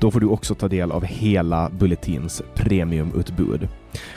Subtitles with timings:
[0.00, 3.68] Då får du också ta del av hela Bulletins premiumutbud.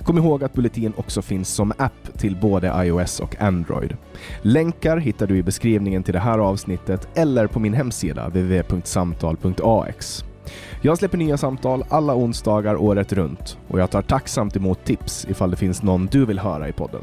[0.03, 3.97] Kom ihåg att Bulletin också finns som app till både iOS och Android.
[4.41, 10.23] Länkar hittar du i beskrivningen till det här avsnittet eller på min hemsida www.samtal.ax.
[10.81, 15.51] Jag släpper nya samtal alla onsdagar året runt och jag tar tacksamt emot tips ifall
[15.51, 17.01] det finns någon du vill höra i podden.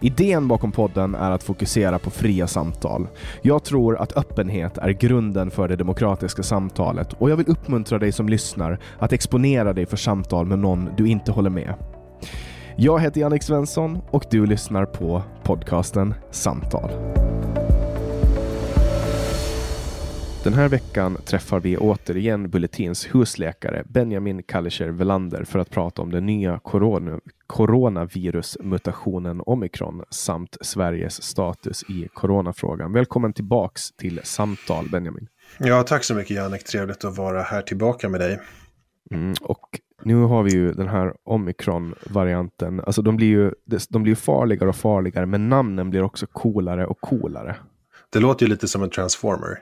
[0.00, 3.08] Idén bakom podden är att fokusera på fria samtal.
[3.42, 8.12] Jag tror att öppenhet är grunden för det demokratiska samtalet och jag vill uppmuntra dig
[8.12, 11.74] som lyssnar att exponera dig för samtal med någon du inte håller med.
[12.76, 16.90] Jag heter Jannik Svensson och du lyssnar på podcasten Samtal.
[20.44, 26.12] Den här veckan träffar vi återigen Bulletins husläkare Benjamin Kallischer Velander för att prata om
[26.12, 32.92] den nya corona, coronavirusmutationen omikron samt Sveriges status i coronafrågan.
[32.92, 35.28] Välkommen tillbaks till samtal Benjamin.
[35.58, 36.64] Ja, tack så mycket Jannik.
[36.64, 38.40] Trevligt att vara här tillbaka med dig.
[39.10, 42.80] Mm, och nu har vi ju den här omikron-varianten.
[42.80, 43.52] Alltså de blir ju
[43.88, 47.56] de blir farligare och farligare, men namnen blir också coolare och coolare.
[48.12, 49.58] Det låter ju lite som en transformer.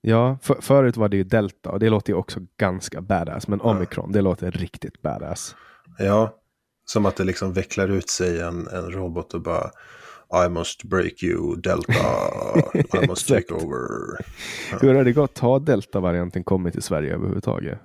[0.00, 3.48] Ja, för, förut var det ju delta och det låter ju också ganska badass.
[3.48, 4.12] Men omikron, ja.
[4.12, 5.56] det låter riktigt badass.
[5.98, 6.36] Ja,
[6.84, 9.70] som att det liksom vecklar ut sig en, en robot och bara
[10.46, 11.92] I must break you, delta,
[13.02, 13.86] I must take over.
[14.70, 14.78] Ja.
[14.80, 15.38] Hur har det gått?
[15.38, 17.78] Har delta-varianten kommit till Sverige överhuvudtaget?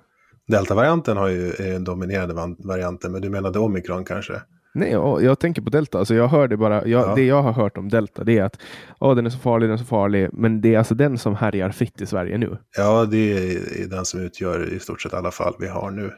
[0.48, 4.42] Delta-varianten har ju är den dominerande varianten, men du menade omikron kanske?
[4.76, 4.90] Nej,
[5.24, 5.98] jag tänker på delta.
[5.98, 7.14] Alltså jag hörde bara, jag, ja.
[7.14, 8.58] Det jag har hört om delta det är att
[9.00, 10.28] oh, den är så farlig, den är så farlig.
[10.32, 12.58] Men det är alltså den som härjar fritt i Sverige nu.
[12.76, 16.12] Ja, det är den som utgör i stort sett alla fall vi har nu.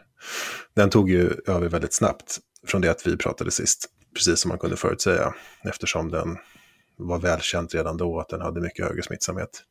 [0.76, 3.86] Den tog ju över väldigt snabbt från det att vi pratade sist.
[4.14, 5.34] Precis som man kunde förutsäga.
[5.64, 6.36] Eftersom den
[6.96, 9.62] var välkänt redan då att den hade mycket högre smittsamhet.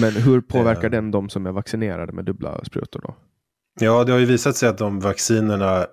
[0.00, 0.90] Men hur påverkar eh.
[0.90, 3.16] den de som är vaccinerade med dubbla sprutor då?
[3.80, 5.86] Ja, det har ju visat sig att de vaccinerna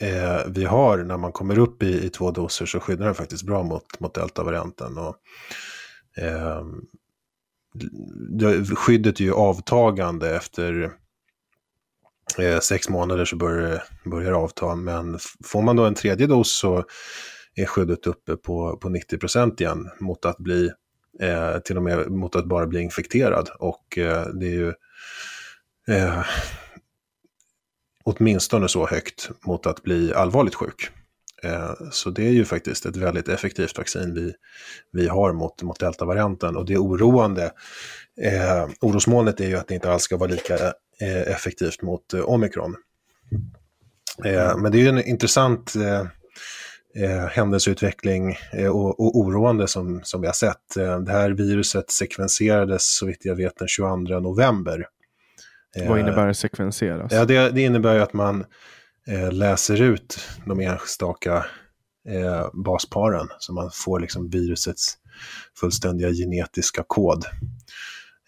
[0.00, 3.42] eh, vi har när man kommer upp i, i två doser så skyddar den faktiskt
[3.42, 4.98] bra mot, mot deltavarianten.
[4.98, 5.16] Och,
[6.22, 6.64] eh,
[8.76, 10.92] skyddet är ju avtagande efter
[12.38, 14.74] eh, sex månader så börjar, börjar avta.
[14.74, 16.84] Men får man då en tredje dos så
[17.54, 20.70] är skyddet uppe på, på 90% igen mot att bli
[21.20, 23.48] eh, till och med mot att bara bli infekterad.
[23.58, 24.72] Och eh, det är ju
[25.88, 26.24] eh,
[28.04, 30.90] åtminstone så högt mot att bli allvarligt sjuk.
[31.42, 34.32] Eh, så det är ju faktiskt ett väldigt effektivt vaccin vi,
[34.92, 37.52] vi har mot, mot deltavarianten och det oroande.
[38.22, 40.54] Eh, orosmolnet är ju att det inte alls ska vara lika
[41.00, 42.76] eh, effektivt mot eh, omikron.
[44.24, 46.06] Eh, men det är ju en intressant eh,
[47.04, 50.76] eh händelseutveckling eh, och, och, oroande som, som vi har sett.
[50.76, 54.86] Eh, det här viruset sekvenserades så vitt jag vet den 22 november
[55.76, 57.12] vad innebär det sekvenseras?
[57.12, 58.44] Ja, det, det innebär ju att man
[59.08, 61.46] eh, läser ut de enstaka
[62.08, 64.98] eh, basparen så man får liksom virusets
[65.60, 67.24] fullständiga genetiska kod.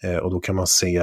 [0.03, 0.97] Eh, och då kan man se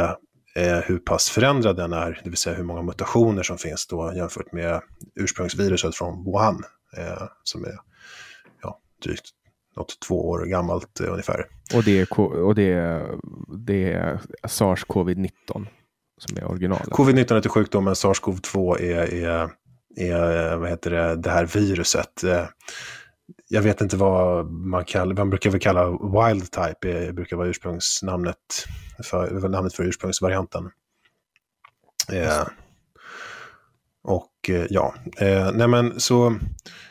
[0.54, 4.12] eh, hur pass förändrad den är, det vill säga hur många mutationer som finns då
[4.16, 4.80] jämfört med
[5.14, 6.64] ursprungsviruset från Wuhan,
[6.96, 7.74] eh, som är
[8.62, 9.30] ja, drygt
[9.76, 11.46] något två år gammalt eh, ungefär.
[11.74, 13.18] Och det är, och det är,
[13.66, 15.66] det är sars-covid-19
[16.20, 16.88] som är originalet?
[16.88, 19.50] Covid-19 är sjukdomen, sars-cov-2 är, är,
[19.96, 22.24] är vad heter det, det här viruset.
[22.24, 22.44] Eh,
[23.48, 27.48] jag vet inte vad man kallar, man brukar väl kalla wild type, det brukar vara
[27.48, 28.36] ursprungsnamnet
[29.04, 30.70] för, namnet för ursprungsvarianten.
[32.12, 32.46] Eh,
[34.02, 36.38] och eh, ja, eh, nej men så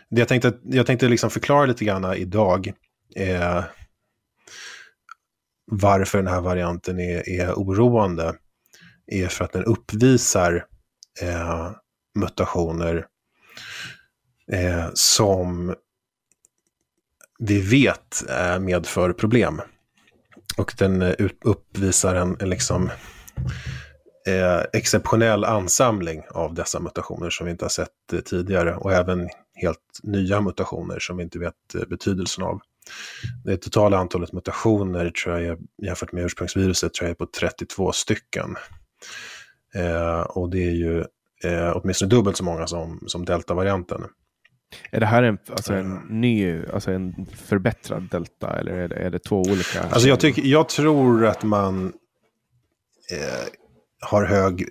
[0.09, 2.73] det jag tänkte, jag tänkte liksom förklara lite grann idag
[3.15, 3.63] eh,
[5.71, 8.35] varför den här varianten är, är oroande
[9.09, 10.65] är för att den uppvisar
[11.21, 11.71] eh,
[12.15, 13.05] mutationer
[14.51, 15.75] eh, som
[17.39, 19.61] vi vet eh, medför problem.
[20.57, 22.89] Och den eh, uppvisar en, en liksom,
[24.27, 29.29] eh, exceptionell ansamling av dessa mutationer som vi inte har sett eh, tidigare och även
[29.53, 32.59] helt nya mutationer som vi inte vet eh, betydelsen av.
[33.45, 38.55] Det totala antalet mutationer tror jag jämfört med ursprungsviruset tror jag är på 32 stycken.
[39.75, 40.99] Eh, och det är ju
[41.43, 44.01] eh, åtminstone dubbelt så många som, som deltavarianten.
[44.91, 49.09] Är det här en, alltså en ny, alltså en förbättrad delta eller är det, är
[49.09, 49.83] det två olika?
[49.83, 51.85] Alltså jag, tycker, jag tror att man
[53.11, 53.47] eh,
[54.01, 54.69] har hög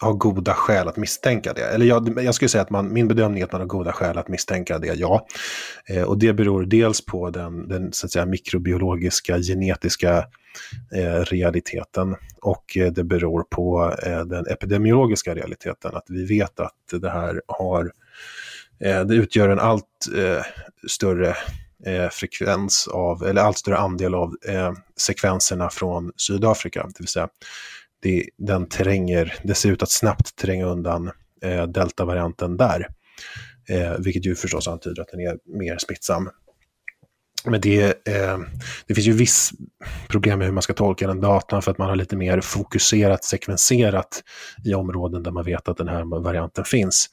[0.00, 1.64] har goda skäl att misstänka det.
[1.64, 4.18] Eller jag, jag skulle säga att man, min bedömning är att man har goda skäl
[4.18, 5.26] att misstänka det, ja.
[5.88, 10.24] Eh, och det beror dels på den, den så att säga, mikrobiologiska, genetiska
[10.94, 15.96] eh, realiteten och eh, det beror på eh, den epidemiologiska realiteten.
[15.96, 17.92] Att vi vet att det här har,
[18.84, 19.84] eh, det utgör en allt
[20.16, 20.42] eh,
[20.88, 21.28] större
[21.86, 26.82] eh, frekvens av, eller allt större andel av eh, sekvenserna från Sydafrika.
[26.82, 27.28] Det vill säga
[28.02, 31.10] det, den tränger, det ser ut att snabbt tränga undan
[31.42, 32.88] eh, deltavarianten där.
[33.68, 36.30] Eh, vilket ju förstås antyder att den är mer smittsam.
[37.44, 38.38] Men det, eh,
[38.86, 39.50] det finns ju viss
[40.08, 43.24] problem med hur man ska tolka den datan för att man har lite mer fokuserat,
[43.24, 44.22] sekvenserat
[44.64, 47.08] i områden där man vet att den här varianten finns.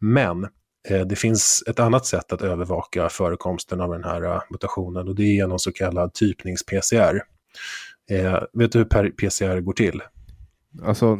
[0.00, 0.44] Men
[0.88, 5.14] eh, det finns ett annat sätt att övervaka förekomsten av den här eh, mutationen och
[5.14, 7.20] det är genom så kallad typnings-PCR.
[8.10, 10.02] Eh, vet du hur PCR går till?
[10.82, 11.16] Alltså,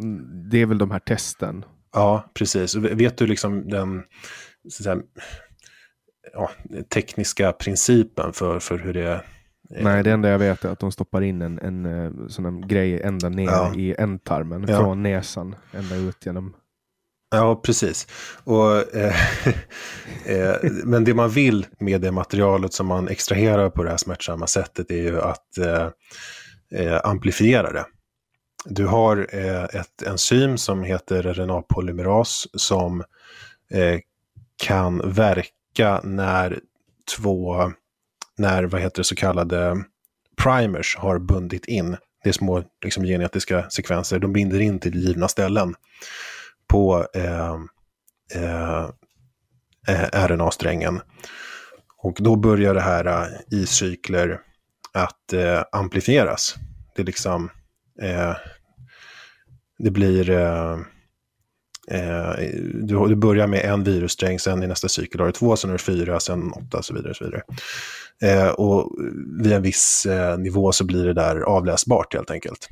[0.50, 1.64] det är väl de här testen?
[1.92, 2.74] Ja, precis.
[2.74, 4.02] Vet du liksom den
[4.72, 4.96] säga,
[6.32, 6.50] ja,
[6.94, 9.22] tekniska principen för, för hur det?
[9.70, 13.02] Nej, det enda jag vet är att de stoppar in en, en eh, sån grej
[13.02, 13.74] ända ner ja.
[13.74, 14.78] i ändtarmen, ja.
[14.78, 16.54] från näsan ända ut genom
[17.30, 18.06] Ja, precis.
[18.44, 19.14] Och, eh,
[20.26, 24.46] eh, men det man vill med det materialet som man extraherar på det här smärtsamma
[24.46, 25.88] sättet är ju att eh,
[26.80, 27.84] eh amplifiera det.
[28.64, 33.00] Du har eh, ett enzym som heter RNA-polymeras som
[33.70, 34.00] eh,
[34.56, 36.60] kan verka när
[37.16, 37.72] två,
[38.38, 39.84] när vad heter det, så kallade
[40.42, 41.96] primers har bundit in.
[42.22, 45.74] Det är små liksom, genetiska sekvenser, de binder in till givna ställen
[46.68, 47.54] på eh,
[48.34, 48.84] eh,
[49.88, 51.00] eh RNA-strängen.
[51.98, 54.40] Och då börjar det här eh, i cykler
[54.92, 56.54] att eh, amplifieras.
[56.94, 57.50] Det är liksom
[58.02, 58.36] eh,
[59.78, 60.30] det blir...
[60.30, 60.78] Eh,
[61.90, 62.32] eh,
[62.74, 65.78] du, du börjar med en virussträng, sen i nästa cykel har du två, sen har
[65.78, 67.10] du fyra, sen åtta och så vidare.
[67.10, 67.42] Och, så vidare.
[68.22, 68.92] Eh, och
[69.42, 72.68] vid en viss eh, nivå så blir det där avläsbart helt enkelt.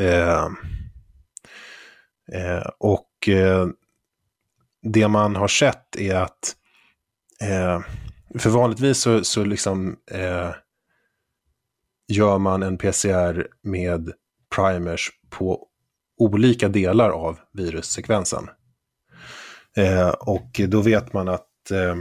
[0.00, 0.48] Eh,
[2.32, 3.66] eh, och eh,
[4.82, 6.56] det man har sett är att
[7.40, 7.80] eh,
[8.38, 9.96] för vanligtvis så, så liksom
[12.08, 14.12] gör man en PCR med
[14.56, 15.68] primers på
[16.18, 18.48] olika delar av virussekvensen.
[19.76, 21.96] Eh, och då vet man att eh,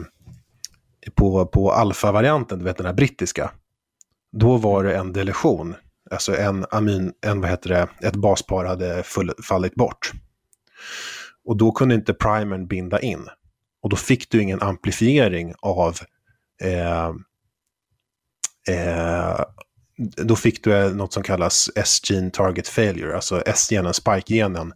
[1.15, 3.51] på, på alfa-varianten, du vet den här brittiska,
[4.31, 5.75] då var det en deletion,
[6.11, 10.11] alltså en amin, en, vad heter det, ett baspar hade full, fallit bort.
[11.45, 13.27] Och då kunde inte primern binda in.
[13.81, 15.97] Och då fick du ingen amplifiering av
[16.61, 17.07] eh,
[18.69, 19.41] eh,
[19.97, 24.73] då fick du något som kallas S-gene target failure, alltså S-genen, spike-genen,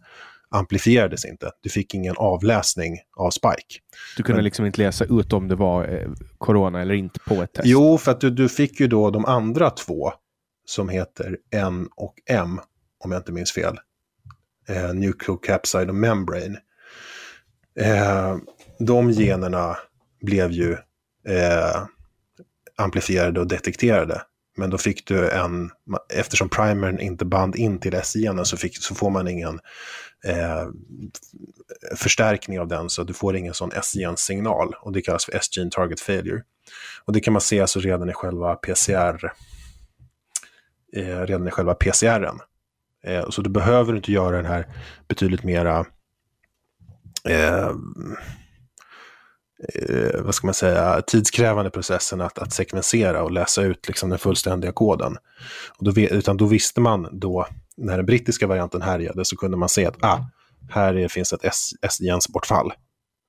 [0.50, 1.50] amplifierades inte.
[1.60, 3.80] Du fick ingen avläsning av spike.
[4.16, 6.08] Du kunde Men, liksom inte läsa ut om det var eh,
[6.38, 7.66] corona eller inte på ett test?
[7.68, 10.12] Jo, för att du, du fick ju då de andra två
[10.66, 12.60] som heter N och M,
[13.04, 13.78] om jag inte minns fel.
[14.68, 16.58] eh, nucleocapside och membrane.
[17.80, 18.36] Eh,
[18.78, 19.76] de generna
[20.20, 20.72] blev ju
[21.28, 21.82] eh,
[22.76, 24.22] amplifierade och detekterade.
[24.58, 25.70] Men då fick du en,
[26.14, 29.60] eftersom primern inte band in till S-genen så, fick, så får man ingen
[30.24, 30.66] eh,
[31.96, 34.74] förstärkning av den, så du får ingen sån S-gensignal.
[34.80, 36.42] Och det kallas för S-gene target failure.
[37.04, 39.32] Och det kan man se alltså redan i själva PCR,
[40.96, 42.38] eh, redan i själva PCRen.
[43.04, 44.66] Eh, så du behöver inte göra den här
[45.08, 45.86] betydligt mera
[47.28, 47.70] eh,
[49.74, 54.18] eh, vad ska man säga, tidskrävande processen att, att sekvensera och läsa ut liksom den
[54.18, 55.16] fullständiga koden.
[55.78, 57.46] Och då, utan då visste man då,
[57.76, 60.24] när den brittiska varianten härjade, så kunde man se att ah,
[60.70, 61.44] här är, finns ett
[61.82, 62.72] S-gensbortfall.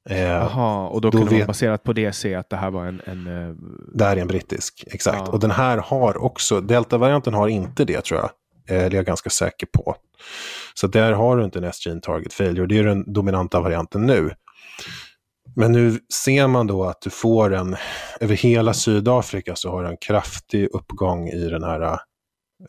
[0.10, 1.40] Jaha, eh, och då, då kunde vet...
[1.40, 3.02] man baserat på det se att det här var en...
[3.06, 3.56] en uh...
[3.94, 5.22] Det här är en brittisk, exakt.
[5.26, 5.32] Ja.
[5.32, 8.30] Och den här har också, delta-varianten har inte det tror jag.
[8.76, 9.96] Eh, det är jag ganska säker på.
[10.74, 12.68] Så där har du inte en S-gene target failure.
[12.68, 14.32] Det är den dominanta varianten nu.
[15.56, 17.76] Men nu ser man då att du får en,
[18.20, 22.00] över hela Sydafrika så har du en kraftig uppgång i den här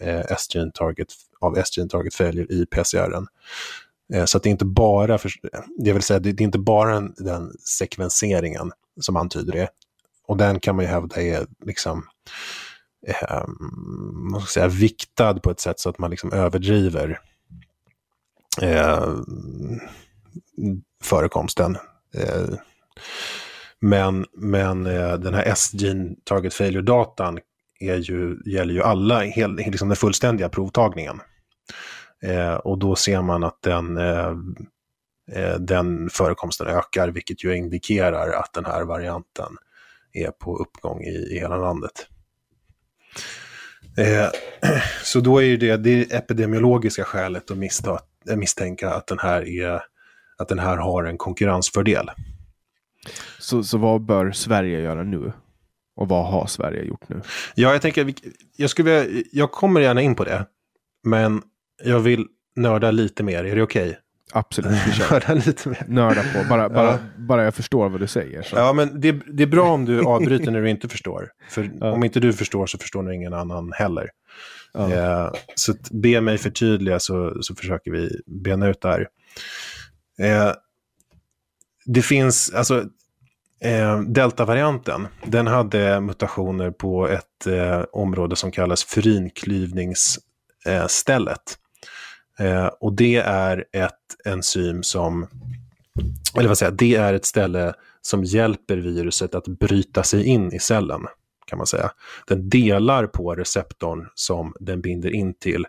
[0.00, 1.08] eh, S-gene target,
[1.40, 3.26] av S-gene target failure i PCRen.
[4.14, 5.30] Eh, så att det är inte bara, för,
[5.78, 9.68] det vill säga det, är inte bara den, den sekvenseringen som antyder det.
[10.26, 12.06] Och den kan man ju hävda är liksom,
[13.06, 13.44] eh,
[14.12, 17.20] man ska säga, viktad på ett sätt så att man liksom överdriver
[18.62, 19.14] eh,
[21.02, 21.78] förekomsten.
[22.14, 22.54] Eh,
[23.80, 27.38] men, men eh, den här S-gene target failure-datan
[27.80, 31.20] är ju, gäller ju alla, hel, liksom den fullständiga provtagningen.
[32.22, 34.34] Eh, och då ser man att den, eh,
[35.32, 39.56] eh, den förekomsten ökar, vilket ju indikerar att den här varianten
[40.12, 42.06] är på uppgång i, i hela landet.
[43.98, 44.28] Eh,
[45.04, 47.98] så då är ju det, det epidemiologiska skälet att missta,
[48.36, 49.82] misstänka att den, här är,
[50.38, 52.10] att den här har en konkurrensfördel.
[53.38, 55.32] Så, så vad bör Sverige göra nu?
[55.96, 57.20] Och vad har Sverige gjort nu?
[57.54, 58.14] Ja, jag tänker,
[58.56, 60.46] jag, skulle, jag kommer gärna in på det.
[61.04, 61.42] Men
[61.84, 62.26] jag vill
[62.56, 63.88] nörda lite mer, är det okej?
[63.88, 63.96] Okay?
[64.32, 64.72] Absolut,
[65.10, 65.84] Nörda lite mer.
[65.88, 66.98] Nörda på, bara, bara, ja.
[67.16, 68.42] bara jag förstår vad du säger.
[68.42, 68.56] Så.
[68.56, 71.30] Ja, men det, det är bra om du avbryter när du inte förstår.
[71.48, 71.92] För ja.
[71.92, 74.08] om inte du förstår så förstår nog ingen annan heller.
[74.72, 74.92] Ja.
[74.92, 79.08] Eh, så be mig förtydliga så, så försöker vi bena ut det här.
[80.18, 80.52] Eh,
[81.92, 82.84] det finns, alltså,
[83.60, 91.58] eh, deltavarianten, den hade mutationer på ett eh, område som kallas fyrinklyvningsstället.
[92.38, 93.92] Eh, och det är ett
[94.24, 95.26] enzym som,
[96.38, 100.58] eller vad säger det är ett ställe som hjälper viruset att bryta sig in i
[100.58, 101.06] cellen,
[101.46, 101.90] kan man säga.
[102.26, 105.66] Den delar på receptorn som den binder in till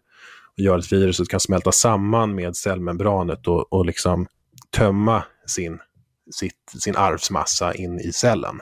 [0.58, 4.28] och gör att viruset kan smälta samman med cellmembranet och, och liksom
[4.72, 5.80] tömma sin,
[6.32, 8.62] sitt, sin arvsmassa in i cellen.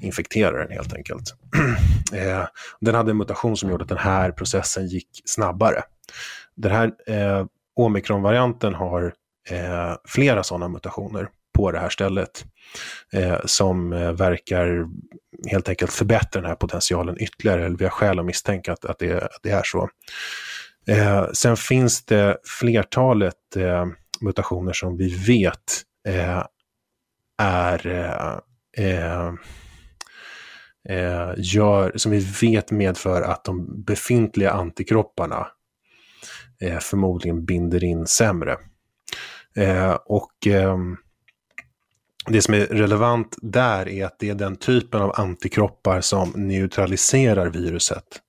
[0.00, 1.34] infekterar den helt enkelt.
[2.12, 2.46] eh,
[2.80, 5.82] den hade en mutation som gjorde att den här processen gick snabbare.
[6.54, 7.46] Den här eh,
[7.76, 9.14] omikronvarianten har
[9.50, 12.44] eh, flera sådana mutationer på det här stället
[13.12, 14.86] eh, som eh, verkar
[15.50, 17.64] helt enkelt förbättra den här potentialen ytterligare.
[17.64, 19.88] Eller vi har skäl att misstänka att, att, det, att det är så.
[20.88, 23.86] Eh, sen finns det flertalet eh,
[24.20, 26.42] mutationer som vi vet eh,
[27.38, 28.38] är eh,
[28.86, 29.32] eh,
[30.88, 35.46] eh, gör, som vi vet medför att de befintliga antikropparna
[36.60, 38.56] eh, förmodligen binder in sämre.
[39.56, 40.78] Eh, och eh,
[42.26, 47.50] det som är relevant där är att det är den typen av antikroppar som neutraliserar
[47.50, 48.20] viruset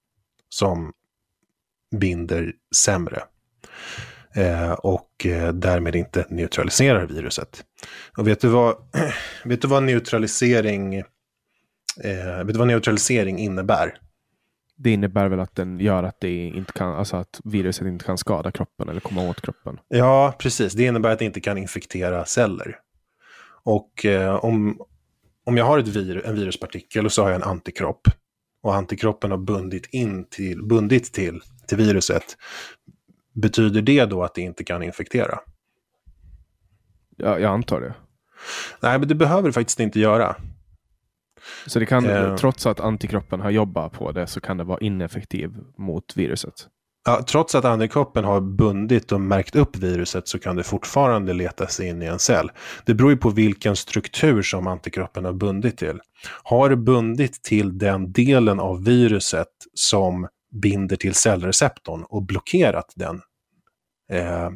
[0.49, 0.93] som
[1.95, 3.23] binder sämre.
[4.35, 7.63] Eh, och eh, därmed inte neutraliserar viruset.
[8.17, 8.75] Och vet du vad,
[9.43, 13.97] vet du vad neutralisering eh, vet du vad neutralisering innebär?
[14.77, 18.17] det innebär väl att den gör att, det inte kan, alltså att viruset inte kan
[18.17, 19.79] skada kroppen eller komma åt kroppen.
[19.87, 20.73] Ja, precis.
[20.73, 22.77] Det innebär att det inte kan infektera celler.
[23.63, 24.81] Och eh, om,
[25.45, 28.07] om jag har ett vir, en viruspartikel och så har jag en antikropp
[28.63, 32.37] och antikroppen har bundit, in till, bundit till, till viruset,
[33.35, 35.39] betyder det då att det inte kan infektera?
[37.17, 37.95] Ja, jag antar det.
[38.79, 40.35] Nej, men det behöver det faktiskt inte göra.
[41.65, 44.79] Så det kan, eh, trots att antikroppen har jobbat på det så kan det vara
[44.79, 46.53] ineffektiv mot viruset?
[47.07, 51.67] Ja, trots att antikroppen har bundit och märkt upp viruset så kan det fortfarande leta
[51.67, 52.51] sig in i en cell.
[52.85, 55.99] Det beror ju på vilken struktur som antikroppen har bundit till.
[56.43, 60.27] Har det bundit till den delen av viruset som
[60.61, 63.21] binder till cellreceptorn och blockerat den,
[64.11, 64.49] eh,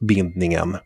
[0.00, 0.76] bindningen,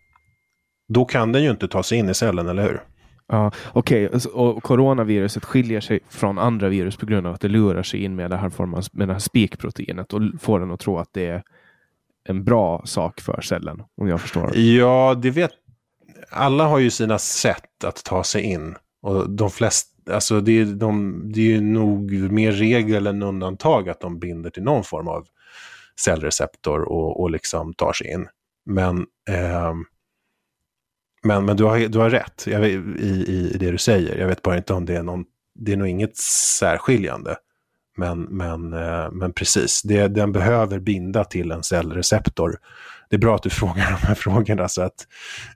[0.88, 2.82] då kan den ju inte ta sig in i cellen, eller hur?
[3.28, 4.30] Ja, Okej, okay.
[4.32, 8.16] och coronaviruset skiljer sig från andra virus på grund av att det lurar sig in
[8.16, 11.26] med det här, formen, med det här spikproteinet och får den att tro att det
[11.26, 11.42] är
[12.28, 14.56] en bra sak för cellen, om jag förstår.
[14.56, 15.50] Ja, det vet...
[16.30, 18.74] Alla har ju sina sätt att ta sig in.
[19.02, 23.88] Och de flesta, alltså det är, de, det är ju nog mer regel än undantag
[23.88, 25.26] att de binder till någon form av
[26.00, 28.28] cellreceptor och, och liksom tar sig in.
[28.66, 29.74] Men, eh,
[31.22, 32.64] men, men du, har, du har rätt vet,
[33.00, 34.18] i, i det du säger.
[34.18, 36.16] Jag vet bara inte om det är någon, det är nog inget
[36.58, 37.36] särskiljande.
[37.96, 42.58] Men, men, eh, men precis, det, den behöver binda till en cellreceptor.
[43.12, 45.06] Det är bra att du frågar de här frågorna, så att,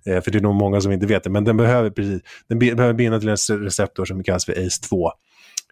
[0.06, 1.30] eh, för det är nog många som inte vet det.
[1.30, 5.10] Men den behöver, precis, den behöver binda till en receptor som kallas för ACE2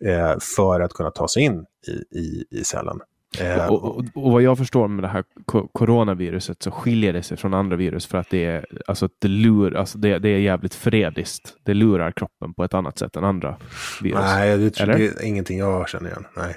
[0.04, 3.00] eh, för att kunna ta sig in i, i, i cellen.
[3.40, 5.24] Eh, och, och, och, vad jag förstår med det här
[5.72, 9.76] coronaviruset så skiljer det sig från andra virus för att det är, alltså, det lur,
[9.76, 11.56] alltså det, det är jävligt frediskt.
[11.62, 13.56] Det lurar kroppen på ett annat sätt än andra
[14.02, 14.18] virus.
[14.20, 16.26] Nej, det, det är ingenting jag känner igen.
[16.36, 16.54] Nej.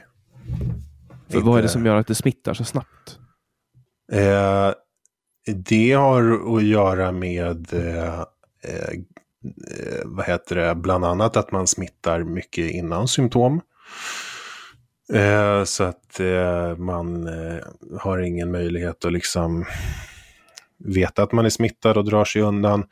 [1.30, 3.20] För vad är det som gör att det smittar så snabbt?
[4.12, 4.72] Eh,
[5.48, 8.20] det har att göra med eh,
[8.64, 9.00] eh,
[10.06, 13.62] vad heter det, bland annat att man smittar mycket innan symptom.
[15.14, 17.64] Eh, så att eh, man eh,
[18.00, 19.66] har ingen möjlighet att liksom
[20.80, 22.84] veta att man är smittad och drar sig undan.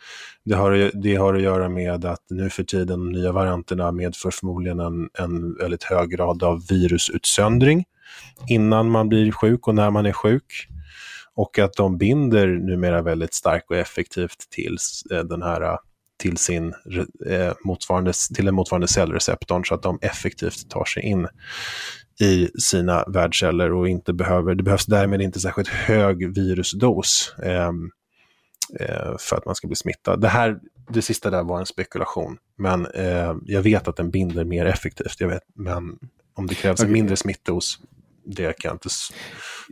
[0.45, 4.31] Det har, det har att göra med att nu för tiden de nya varianterna medför
[4.31, 7.85] förmodligen en, en väldigt hög grad av virusutsöndring
[8.49, 10.67] innan man blir sjuk och när man är sjuk.
[11.35, 14.77] Och att de binder numera väldigt starkt och effektivt till
[15.11, 15.77] eh, den här
[16.17, 16.73] till, sin,
[17.29, 21.27] eh, motsvarande, till den motsvarande cellreceptorn så att de effektivt tar sig in
[22.21, 27.71] i sina värdceller och inte behöver, det behövs därmed inte särskilt hög virusdos eh,
[28.79, 30.21] eh, för att man ska bli smittad.
[30.21, 34.45] Det här, det sista där var en spekulation, men eh, jag vet att den binder
[34.45, 35.15] mer effektivt.
[35.19, 35.99] Jag vet, men
[36.33, 37.79] om det krävs en mindre smittdos,
[38.25, 38.89] det kan jag inte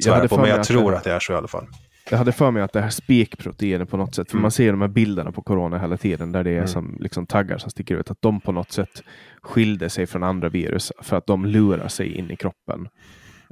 [0.03, 1.67] svära på, men jag tror att, det är så i alla fall.
[2.09, 4.41] Jag hade för mig att det här spikproteinet på något sätt, för mm.
[4.41, 6.67] man ser de här bilderna på corona hela tiden där det är mm.
[6.67, 9.03] som liksom taggar som sticker ut, att de på något sätt
[9.41, 12.87] skilde sig från andra virus för att de lurar sig in i kroppen.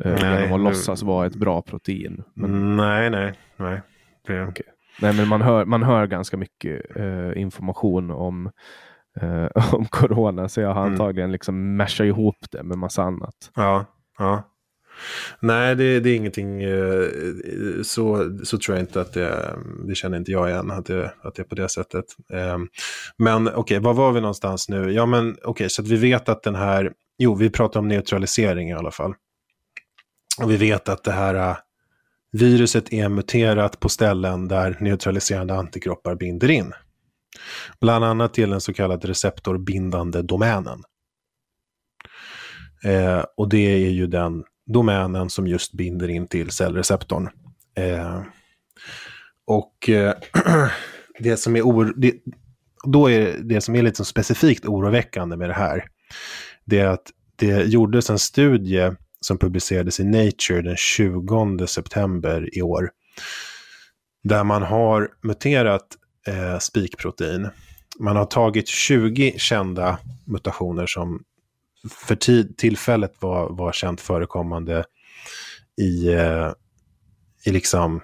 [0.05, 2.23] Eh, nej, genom att låtsas vara ett bra protein.
[2.33, 2.77] Men...
[2.77, 3.81] Nej, nej, nej.
[4.27, 4.43] Det...
[4.47, 4.65] Okay.
[5.01, 8.51] Nej, men man hör, man hör ganska mycket uh, information om,
[9.23, 10.91] uh, om corona, så jag har mm.
[10.91, 13.51] antagligen liksom mashat ihop det med massa annat.
[13.55, 13.85] Ja,
[14.19, 14.50] ja.
[15.39, 17.07] Nej, det, det, är ingenting, eh,
[17.83, 19.55] så, så tror jag inte att det,
[19.87, 22.05] det känner inte jag igen, att det, att det är på det sättet.
[22.33, 22.57] Eh,
[23.17, 24.91] men okej, okay, var var vi någonstans nu?
[24.91, 27.87] Ja, men okej, okay, så att vi vet att den här, jo, vi pratar om
[27.87, 29.13] neutralisering i alla fall.
[30.41, 31.57] Och vi vet att det här eh,
[32.31, 36.73] viruset är muterat på ställen där neutraliserande antikroppar binder in.
[37.81, 40.83] Bland annat till den så kallade receptorbindande domänen.
[42.83, 47.29] Eh, och det är ju den domänen som just binder in till cellreceptorn.
[47.77, 48.21] Eh,
[49.47, 50.13] och eh,
[51.19, 52.13] det som är or det,
[52.83, 55.85] då är det som är lite specifikt oroväckande med det här,
[56.65, 62.61] det är att det gjordes en studie som publicerades i Nature den 20 september i
[62.61, 62.89] år,
[64.23, 65.87] där man har muterat
[66.27, 67.49] eh, spikprotein.
[67.99, 71.23] Man har tagit 20 kända mutationer som
[71.89, 72.15] för
[72.53, 74.83] tillfället var, var känt förekommande
[75.81, 76.51] i, eh,
[77.45, 78.01] i liksom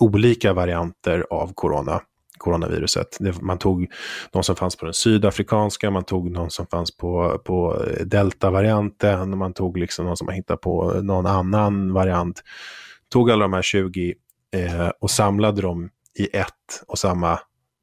[0.00, 2.00] olika varianter av corona,
[2.38, 3.16] coronaviruset.
[3.20, 3.92] Det, man tog
[4.30, 9.52] de som fanns på den sydafrikanska, man tog de som fanns på, på delta-varianten, man
[9.52, 12.42] tog liksom de som man hittade på någon annan variant.
[13.08, 14.14] Tog alla de här 20
[14.54, 17.38] eh, och samlade dem i ett och samma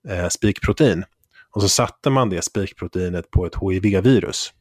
[0.09, 1.03] eh, spikprotein.
[1.51, 4.53] Och så satte man det spikproteinet på ett HIV-virus.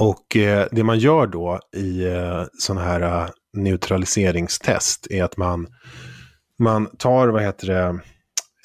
[0.00, 5.66] Och eh, det man gör då i eh, sådana här uh, neutraliseringstest är att man,
[6.58, 8.00] man tar, vad heter det,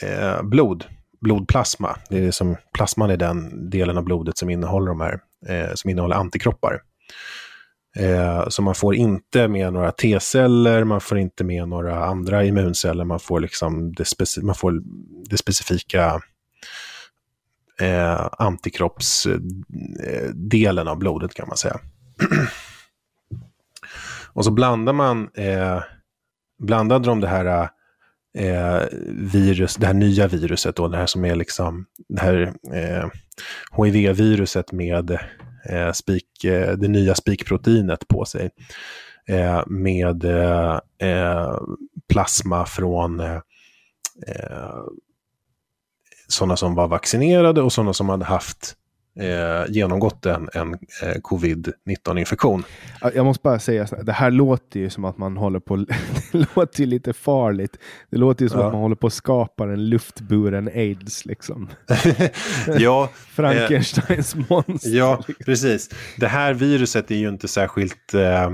[0.08, 0.86] eh, blod,
[1.22, 1.96] blodplasma.
[2.10, 5.90] Det är som, plasman är den delen av blodet som innehåller de här, eh, som
[5.90, 6.82] innehåller antikroppar.
[7.98, 13.04] Eh, så man får inte med några T-celler, man får inte med några andra immunceller,
[13.04, 14.82] man får liksom det, speci man får
[15.30, 16.22] det specifika
[17.82, 21.80] eh, antikroppsdelen av blodet kan man säga.
[24.34, 25.84] och så blandar man, eh,
[26.60, 27.70] blandade de det här
[28.38, 33.10] eh, virus, det här nya viruset då, det här som är liksom det här eh,
[33.78, 35.12] HIV-viruset med
[35.70, 38.50] eh, spik, eh, det nya spikproteinet på sig
[39.28, 41.58] eh, med eh, eh,
[42.10, 43.40] plasma från eh,
[44.28, 44.82] eh
[46.28, 48.76] sådana som var vaccinerade och sådana som hade haft
[49.20, 52.64] eh, genomgått en, en eh, covid-19-infektion.
[53.16, 55.76] Jag måste bara säga, det här låter ju som att man håller på,
[56.32, 57.78] det låter ju lite farligt.
[58.10, 58.68] Det låter ju som ja.
[58.68, 61.70] att man håller på att skapa en luftburen aids liksom.
[62.78, 63.10] ja.
[63.30, 64.90] Frankensteins eh, monster.
[64.90, 65.46] Ja, liksom.
[65.46, 65.90] precis.
[66.18, 68.14] Det här viruset är ju inte särskilt...
[68.14, 68.52] Eh,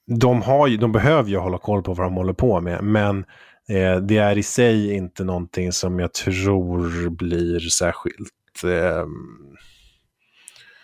[0.08, 3.26] de, har ju, de behöver ju hålla koll på vad de håller på med, men
[3.70, 8.64] Eh, det är i sig inte någonting som jag tror blir särskilt...
[8.64, 9.06] Eh,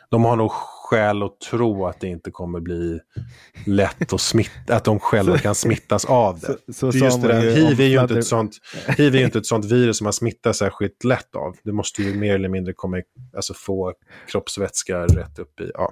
[0.10, 0.52] de har nog
[0.92, 3.00] skäl att tro att det inte kommer bli
[3.66, 6.74] lätt att smitta, att de själva kan smittas av det.
[6.74, 8.52] Så, så just det där, HIV, är ju inte ett sånt,
[8.98, 11.56] HIV är ju inte ett sånt virus som man smittar särskilt lätt av.
[11.64, 13.02] Du måste ju mer eller mindre komma,
[13.36, 13.94] alltså få
[14.28, 15.72] kroppsvätska rätt upp i.
[15.74, 15.92] Ja,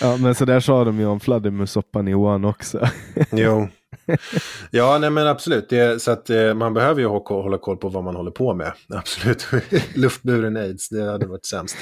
[0.00, 2.88] ja men så där sa de ju om fladdermussoppan i Wuhan också.
[3.32, 3.68] jo,
[4.70, 5.68] ja, nej men absolut.
[5.68, 8.72] Det, så att eh, man behöver ju hålla koll på vad man håller på med.
[8.88, 9.46] Absolut.
[9.94, 11.76] Luftburen aids, det hade varit sämst.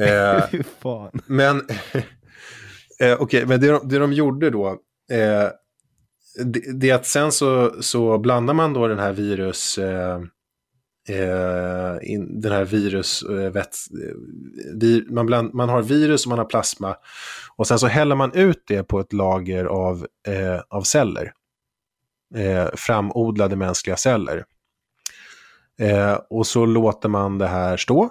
[0.00, 0.44] Eh,
[1.26, 1.62] men
[3.00, 4.68] eh, okay, men det, de, det de gjorde då,
[5.10, 5.48] eh,
[6.44, 9.78] det, det, är att sen så, så blandar man då den här virus...
[9.78, 10.20] Eh,
[11.08, 13.22] eh in, den här virus...
[13.22, 13.76] Eh, vet,
[14.74, 16.96] vir, man, bland, man har virus och man har plasma.
[17.56, 21.32] Och sen så häller man ut det på ett lager av, eh, av celler.
[22.34, 24.44] Eh, framodlade mänskliga celler.
[25.78, 28.10] Eh, och så låter man det här stå.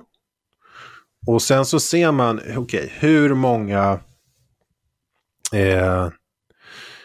[1.27, 3.99] Och sen så ser man, okej, okay, hur många
[5.53, 6.09] eh,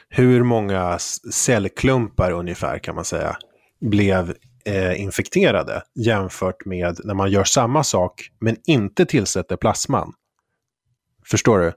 [0.09, 0.98] hur många
[1.33, 3.37] cellklumpar ungefär kan man säga
[3.81, 10.12] blev eh, infekterade jämfört med när man gör samma sak men inte tillsätter plasman.
[11.26, 11.72] Förstår du?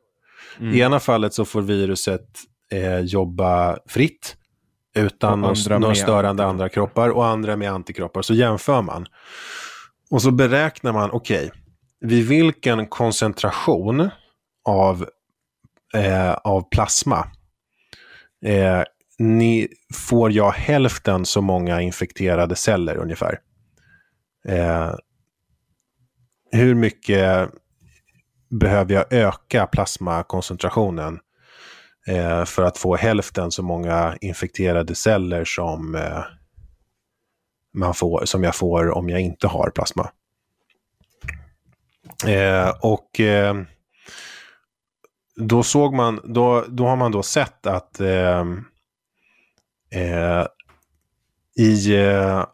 [0.59, 0.73] Mm.
[0.75, 2.27] I ena fallet så får viruset
[2.71, 4.35] eh, jobba fritt
[4.95, 8.21] utan några störande andra kroppar och andra med antikroppar.
[8.21, 9.05] Så jämför man.
[10.09, 11.60] Och så beräknar man, okej, okay,
[12.01, 14.09] vid vilken koncentration
[14.65, 15.09] av,
[15.93, 17.27] eh, av plasma
[18.45, 18.83] eh,
[19.19, 23.39] ni, får jag hälften så många infekterade celler ungefär.
[24.47, 24.93] Eh,
[26.51, 27.49] hur mycket
[28.49, 31.19] behöver jag öka plasmakoncentrationen
[32.07, 36.23] eh, för att få hälften så många infekterade celler som, eh,
[37.73, 40.09] man får, som jag får om jag inte har plasma.
[42.27, 43.55] Eh, och eh,
[45.35, 48.45] då såg man, då, då har man då sett att eh,
[49.91, 50.45] eh
[51.55, 52.45] i eh,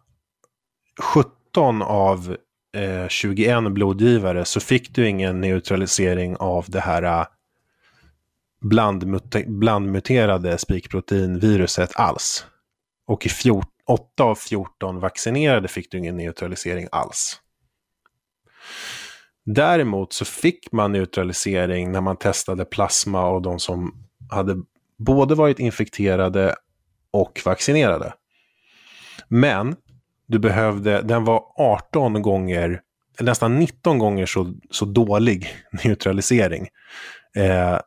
[0.99, 2.37] 17 av
[2.75, 7.25] eh, 21 blodgivare så fick du ingen neutralisering av det här eh,
[8.61, 12.45] blandmute blandmuterade spikproteinviruset alls.
[13.07, 17.41] Och i 14, 8 av 14 vaccinerade fick du ingen neutralisering alls.
[19.49, 23.93] Däremot så fick man neutralisering när man testade plasma av de som
[24.29, 24.55] hade
[24.97, 26.55] både varit infekterade
[27.11, 28.13] och vaccinerade.
[29.27, 29.75] Men
[30.27, 32.81] du behövde, den var 18 gånger,
[33.19, 35.47] nästan 19 gånger så, så dålig
[35.83, 36.67] neutralisering
[37.35, 37.79] eh,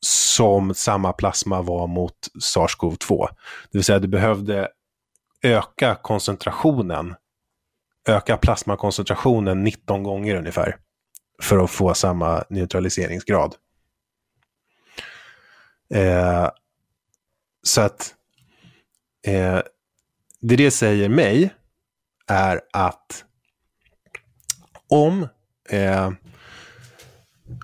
[0.00, 3.28] som samma plasma var mot SARS-CoV-2.
[3.72, 4.68] Det vill säga du behövde
[5.42, 7.14] öka koncentrationen,
[8.08, 10.76] öka plasmakoncentrationen 19 gånger ungefär
[11.40, 13.54] för att få samma neutraliseringsgrad.
[15.94, 16.50] Eh,
[17.62, 18.14] så att
[19.26, 19.60] eh,
[20.40, 21.54] det det säger mig
[22.26, 23.24] är att
[24.88, 25.28] om
[25.68, 26.12] eh,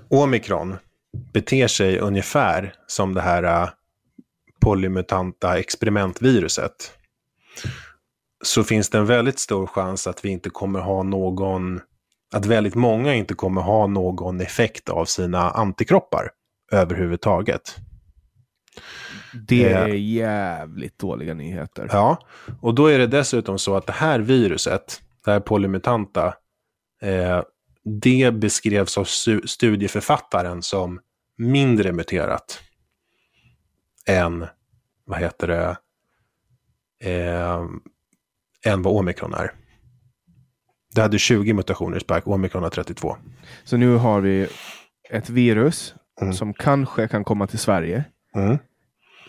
[0.09, 0.77] omikron
[1.33, 3.69] beter sig ungefär som det här eh,
[4.61, 6.93] polymutanta experimentviruset
[8.45, 11.81] så finns det en väldigt stor chans att vi inte kommer ha någon
[12.35, 16.31] att väldigt många inte kommer ha någon effekt av sina antikroppar
[16.73, 17.77] överhuvudtaget.
[19.49, 21.89] Det är eh, jävligt dåliga nyheter.
[21.93, 22.19] Ja,
[22.61, 26.35] och då är det dessutom så att det här viruset, det här polymutanta,
[27.03, 27.43] eh,
[27.85, 29.05] det beskrevs av
[29.45, 31.01] studieförfattaren som
[31.39, 32.61] mindre muterat
[34.07, 34.47] än,
[35.05, 35.77] vad heter det,
[37.11, 37.65] eh,
[38.65, 39.53] än vad omikron är.
[40.97, 43.17] Det hade 20 mutationer i Spike, omikron har 32.
[43.65, 44.49] Så nu har vi
[45.11, 46.33] ett virus mm.
[46.33, 48.05] som kanske kan komma till Sverige.
[48.35, 48.59] Mm.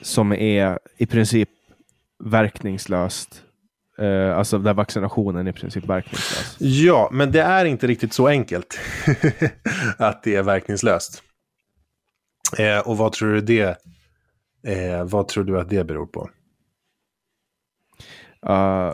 [0.01, 1.49] Som är i princip
[2.23, 3.43] verkningslöst
[3.99, 6.55] Eh, alltså där vaccinationen är i princip verkningslös.
[6.59, 8.79] Ja, men det är inte riktigt så enkelt
[9.97, 11.23] att det är verkningslöst.
[12.57, 13.77] Eh, och vad tror du det
[14.67, 16.29] eh, Vad tror du att det beror på?
[18.49, 18.93] Uh,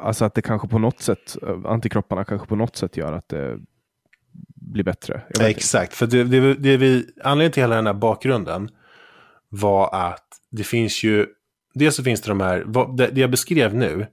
[0.00, 3.58] alltså att det kanske på något sätt, antikropparna kanske på något sätt gör att det
[4.54, 5.22] blir bättre.
[5.40, 8.68] Exakt, för det, det, det vi, anledningen till hela den här bakgrunden
[9.48, 11.26] var att det finns ju,
[11.74, 12.64] dels så finns det de här,
[12.96, 14.06] det, det jag beskrev nu,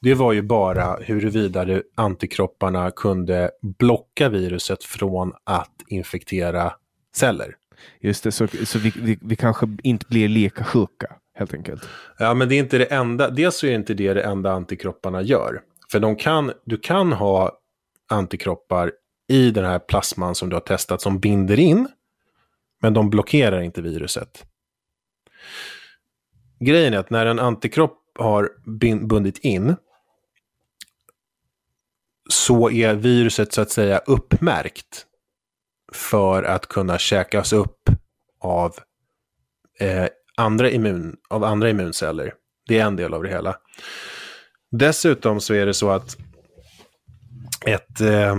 [0.00, 6.72] det var ju bara huruvida antikropparna kunde blocka viruset från att infektera
[7.16, 7.54] celler.
[8.00, 11.88] Just det, så, så vi, vi, vi kanske inte blir lika sjuka helt enkelt.
[12.18, 15.22] Ja, men det är inte det enda, dels så är inte det det enda antikropparna
[15.22, 15.60] gör.
[15.90, 17.58] För de kan, du kan ha
[18.08, 18.92] antikroppar
[19.28, 21.88] i den här plasman som du har testat som binder in,
[22.82, 24.44] men de blockerar inte viruset.
[26.60, 28.50] Grejen är att när en antikropp har
[29.06, 29.76] bundit in
[32.30, 35.06] så är viruset så att säga uppmärkt
[35.92, 37.90] för att kunna käkas upp
[38.40, 38.76] av,
[39.80, 42.32] eh, andra, immun, av andra immunceller.
[42.66, 43.56] Det är en del av det hela.
[44.70, 46.16] Dessutom så är det så att
[47.66, 48.36] ett, eh,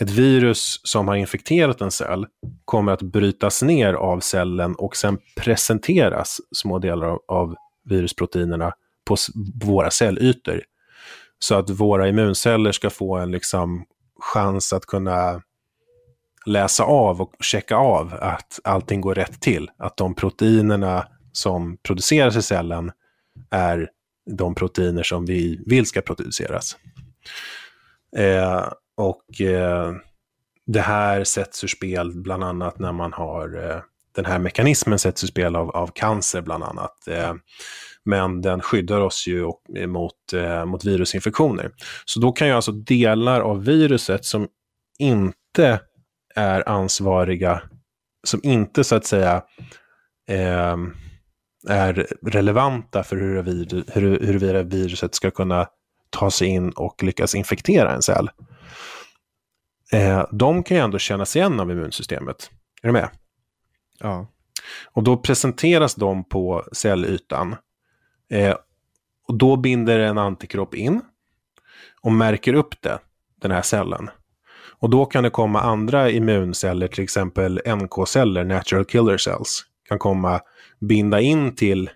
[0.00, 2.26] ett virus som har infekterat en cell
[2.64, 8.72] kommer att brytas ner av cellen och sen presenteras små delar av, av virusproteinerna
[9.04, 9.16] på
[9.64, 10.62] våra cellytor.
[11.38, 13.84] Så att våra immunceller ska få en liksom
[14.20, 15.42] chans att kunna
[16.46, 19.70] läsa av och checka av att allting går rätt till.
[19.78, 22.92] Att de proteinerna som produceras i cellen
[23.50, 23.88] är
[24.30, 26.76] de proteiner som vi vill ska produceras.
[28.16, 29.92] Eh, och eh,
[30.66, 33.80] det här sätts ur spel bland annat när man har eh,
[34.14, 37.08] den här mekanismen sätts ur spel av, av cancer bland annat.
[37.08, 37.34] Eh,
[38.04, 41.70] men den skyddar oss ju eh, mot, eh, mot virusinfektioner.
[42.04, 44.48] Så då kan ju alltså delar av viruset som
[44.98, 45.80] inte
[46.34, 47.62] är ansvariga,
[48.24, 49.42] som inte så att säga
[50.28, 50.76] eh,
[51.68, 55.66] är relevanta för huruvida, hur, huruvida viruset ska kunna
[56.10, 58.30] ta sig in och lyckas infektera en cell.
[59.92, 62.50] Eh, de kan ju ändå kännas igen av immunsystemet.
[62.82, 63.08] Är du med?
[63.98, 64.26] Ja.
[64.92, 67.56] Och då presenteras de på cellytan.
[68.30, 68.56] Eh,
[69.28, 71.00] och då binder en antikropp in
[72.00, 72.98] och märker upp det,
[73.40, 74.10] den här cellen.
[74.82, 80.40] Och då kan det komma andra immunceller, till exempel NK-celler, natural killer cells, kan komma
[80.80, 81.90] binda in till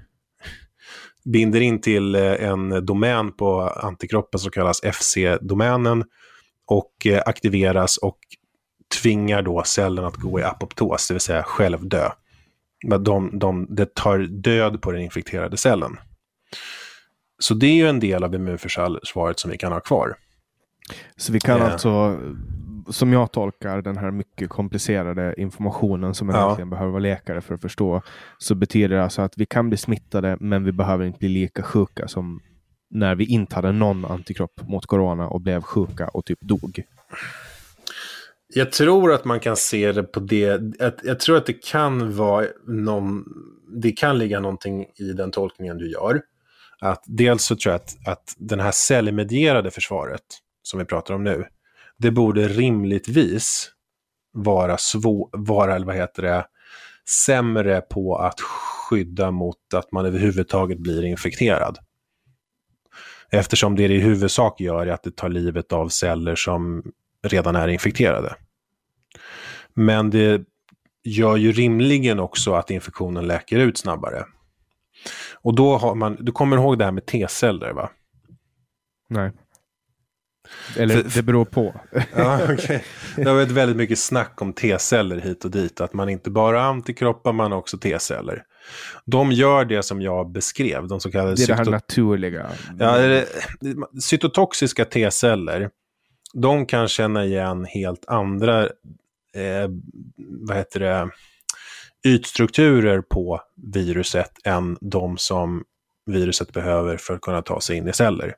[1.24, 6.04] binder in till eh, en domän på antikroppen som kallas FC-domänen
[6.66, 8.18] och eh, aktiveras och
[9.02, 12.10] tvingar då cellen att gå i apoptos, det vill säga självdö.
[13.00, 15.96] De, de, det tar död på den infekterade cellen.
[17.38, 20.16] Så det är ju en del av immunförsvaret som vi kan ha kvar.
[21.16, 21.72] Så vi kan yeah.
[21.72, 22.18] alltså
[22.88, 26.44] som jag tolkar den här mycket komplicerade informationen som man ja.
[26.44, 28.02] egentligen behöver vara läkare för att förstå,
[28.38, 31.62] så betyder det alltså att vi kan bli smittade, men vi behöver inte bli lika
[31.62, 32.40] sjuka som
[32.90, 36.82] när vi inte hade någon antikropp mot corona och blev sjuka och typ dog.
[38.54, 40.60] Jag tror att man kan se det på det.
[41.02, 43.24] Jag tror att det kan vara någon,
[43.82, 46.20] det kan ligga någonting i den tolkningen du gör.
[46.80, 50.22] Att dels så tror jag att, att den här cellmedierade försvaret
[50.62, 51.44] som vi pratar om nu,
[51.98, 53.70] det borde rimligtvis
[54.32, 56.46] vara, svår, vara vad heter det,
[57.26, 61.78] sämre på att skydda mot att man överhuvudtaget blir infekterad.
[63.30, 67.56] Eftersom det det i huvudsak gör är att det tar livet av celler som redan
[67.56, 68.34] är infekterade.
[69.74, 70.42] Men det
[71.04, 74.24] gör ju rimligen också att infektionen läker ut snabbare.
[75.34, 77.90] Och då har man, du kommer ihåg det här med T-celler va?
[79.08, 79.32] Nej.
[80.76, 81.80] Eller det beror på.
[82.16, 82.80] ja, okay.
[83.16, 85.80] Det har varit väldigt mycket snack om T-celler hit och dit.
[85.80, 88.42] Att man inte bara har antikroppar, man har också T-celler.
[89.04, 91.34] De gör det som jag beskrev, de så kallade...
[91.36, 92.50] Det är det här naturliga.
[92.78, 93.22] Ja,
[94.00, 95.70] cytotoxiska T-celler,
[96.34, 98.62] de kan känna igen helt andra
[99.36, 99.68] eh,
[100.16, 101.10] vad heter det,
[102.06, 103.40] ytstrukturer på
[103.72, 105.64] viruset än de som
[106.06, 108.34] viruset behöver för att kunna ta sig in i celler.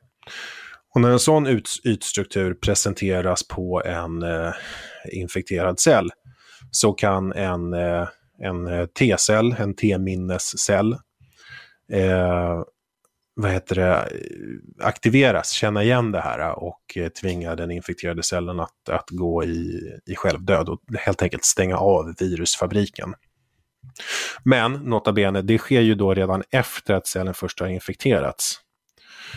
[0.95, 4.53] Och när en sån ytstruktur presenteras på en eh,
[5.11, 6.09] infekterad cell
[6.71, 8.07] så kan en, eh,
[8.43, 10.93] en eh, T-cell, en T-minnescell,
[11.91, 12.63] eh,
[13.35, 14.09] vad heter det,
[14.81, 19.81] aktiveras, känna igen det här och eh, tvinga den infekterade cellen att, att gå i,
[20.05, 23.13] i självdöd och helt enkelt stänga av virusfabriken.
[24.43, 28.59] Men nota bene, det sker ju då redan efter att cellen först har infekterats.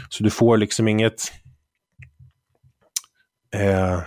[0.09, 1.33] Så du får liksom inget...
[3.55, 4.03] Eh,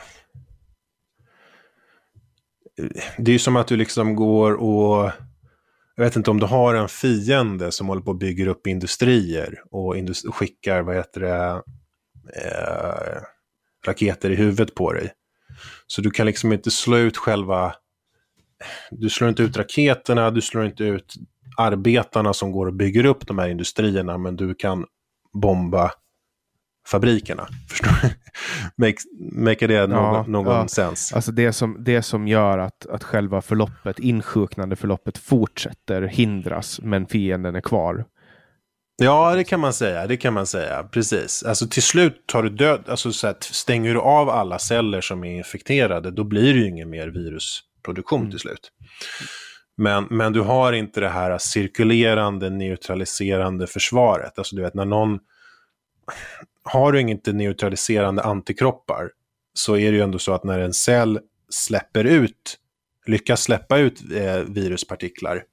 [3.18, 5.12] det är ju som att du liksom går och...
[5.98, 9.64] Jag vet inte om du har en fiende som håller på och bygger upp industrier
[9.72, 11.64] och industri skickar, vad heter det,
[12.42, 13.22] eh,
[13.88, 15.12] raketer i huvudet på dig.
[15.88, 17.76] Så du kan liksom inte slå ut själva...
[18.92, 21.14] Du slår inte ut raketerna, du slår inte ut
[21.58, 24.86] arbetarna som går och bygger upp de här industrierna, men du kan
[25.34, 25.92] bomba
[26.88, 27.48] fabrikerna.
[27.69, 28.10] Förstår du?
[28.86, 28.98] Make,
[29.32, 30.67] make det någon, ja, någon ja.
[30.67, 31.13] sens?
[31.13, 37.08] Alltså det som, det som gör att, att själva förloppet, insjuknande förloppet fortsätter hindras, men
[37.08, 38.06] fienden är kvar.
[38.98, 40.08] Ja, det kan man säga.
[40.08, 40.84] Det kan man säga.
[40.84, 41.43] Precis.
[41.43, 45.24] Alltså till slut tar du död, alltså så att stänger du av alla celler som
[45.24, 48.32] är infekterade, då blir det ju ingen mer virusproduktion mm.
[48.32, 48.71] till slut.
[49.78, 54.38] Men, men du har inte det här cirkulerande, neutraliserande försvaret.
[54.38, 55.19] Alltså du vet när någon...
[56.65, 59.10] Har du inte neutraliserande antikroppar
[59.54, 62.58] så är det ju ändå så att när en cell släpper ut,
[63.06, 65.43] lyckas släppa ut eh, viruspartiklar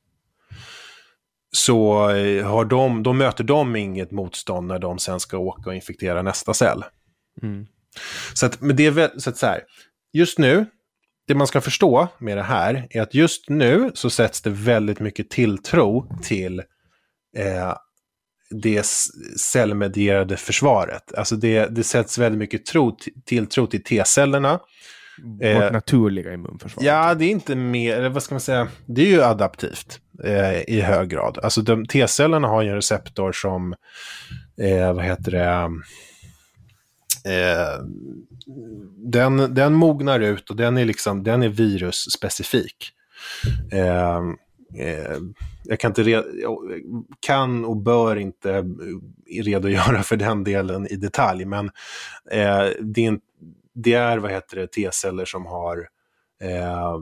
[1.52, 5.74] så eh, har de, då möter de inget motstånd när de sen ska åka och
[5.74, 6.84] infektera nästa cell.
[7.42, 7.66] Mm.
[8.34, 9.60] Så att, men det är så att så här,
[10.12, 10.66] just nu,
[11.26, 15.00] det man ska förstå med det här är att just nu så sätts det väldigt
[15.00, 16.62] mycket tilltro till
[17.36, 17.74] eh,
[18.52, 18.86] det
[19.36, 21.14] cellmedierade försvaret.
[21.14, 24.60] Alltså det, det sätts väldigt mycket tro, tilltro till T-cellerna.
[25.22, 26.84] Vårt eh, naturliga immunförsvar.
[26.84, 30.80] Ja, det är inte mer, vad ska man säga, det är ju adaptivt eh, i
[30.80, 31.38] hög grad.
[31.42, 31.62] Alltså
[31.92, 33.74] T-cellerna har ju en receptor som,
[34.60, 35.70] eh, vad heter det,
[37.32, 37.84] eh,
[38.96, 42.92] den, den mognar ut och den är, liksom, den är virusspecifik.
[44.74, 45.16] Eh,
[45.64, 46.24] jag kan, inte
[47.20, 48.64] kan och bör inte
[49.42, 51.66] redogöra för den delen i detalj, men
[52.30, 53.18] eh, det, är,
[53.74, 55.88] det är vad heter det, T-celler som har
[56.42, 56.98] eh,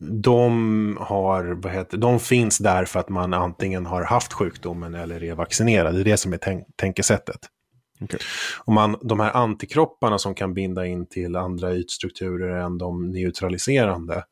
[0.00, 5.24] de, har, vad heter, de finns där för att man antingen har haft sjukdomen eller
[5.24, 5.94] är vaccinerad.
[5.94, 7.40] Det är det som är tänk tänkesättet.
[8.00, 8.20] Okay.
[8.64, 14.24] Och man, de här antikropparna som kan binda in till andra ytstrukturer än de neutraliserande,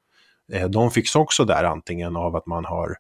[0.68, 2.96] de fix också där antingen av att man har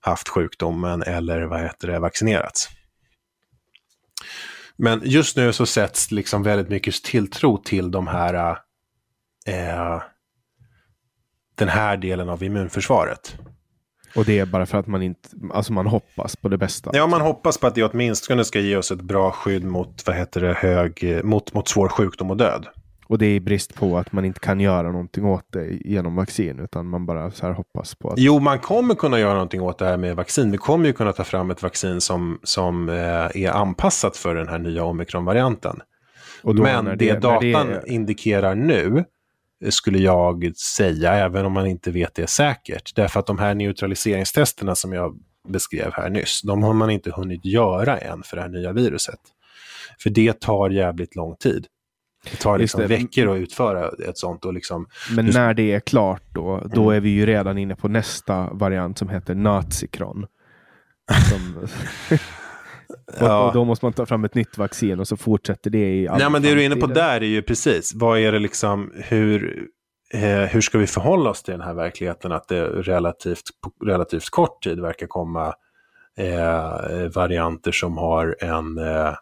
[0.00, 2.68] haft sjukdomen eller vad heter det, vaccinerats.
[4.76, 8.58] Men just nu så sätts liksom väldigt mycket tilltro till de här
[9.46, 10.02] eh,
[11.54, 13.38] den här delen av immunförsvaret.
[14.16, 16.90] Och det är bara för att man inte, alltså man hoppas på det bästa.
[16.92, 20.16] Ja, man hoppas på att det åtminstone ska ge oss ett bra skydd mot, vad
[20.16, 22.66] heter det, hög, mot, mot svår sjukdom och död.
[23.08, 26.60] Och det är brist på att man inte kan göra någonting åt det genom vaccin,
[26.60, 28.18] utan man bara så här hoppas på att...
[28.18, 30.50] Jo, man kommer kunna göra någonting åt det här med vaccin.
[30.50, 32.96] Vi kommer ju kunna ta fram ett vaccin som, som eh,
[33.44, 35.80] är anpassat för den här nya omikronvarianten.
[36.42, 37.82] Men det, det datan det...
[37.86, 39.04] indikerar nu
[39.70, 42.94] skulle jag säga, även om man inte vet det säkert.
[42.94, 47.44] Därför att de här neutraliseringstesterna som jag beskrev här nyss, de har man inte hunnit
[47.44, 49.20] göra än för det här nya viruset.
[49.98, 51.66] För det tar jävligt lång tid.
[52.30, 52.86] Det tar liksom det.
[52.86, 54.44] veckor att utföra ett sånt.
[54.44, 54.86] Och liksom,
[55.16, 56.96] Men när det är klart då, då mm.
[56.96, 60.26] är vi ju redan inne på nästa variant som heter Nazikron.
[61.30, 61.66] Som...
[63.20, 63.46] Ja.
[63.46, 66.18] Och, då måste man ta fram ett nytt vaccin och så fortsätter det i all
[66.18, 68.92] Nej, men det du är inne på där är ju precis, vad är det liksom,
[68.94, 69.66] hur,
[70.12, 73.42] eh, hur ska vi förhålla oss till den här verkligheten att det relativt,
[73.84, 75.54] relativt kort tid verkar komma
[76.18, 79.14] eh, varianter som har en eh,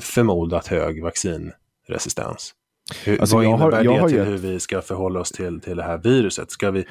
[0.00, 1.02] förmodat hög
[1.90, 2.54] vaccinresistens?
[3.04, 5.82] Hur, alltså vad innebär har, det till hur vi ska förhålla oss till, till det
[5.82, 6.50] här viruset?
[6.50, 6.84] Ska vi,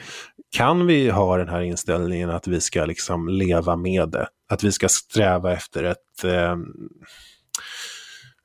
[0.57, 4.27] kan vi ha den här inställningen att vi ska liksom leva med det?
[4.49, 6.55] Att vi ska sträva efter ett eh,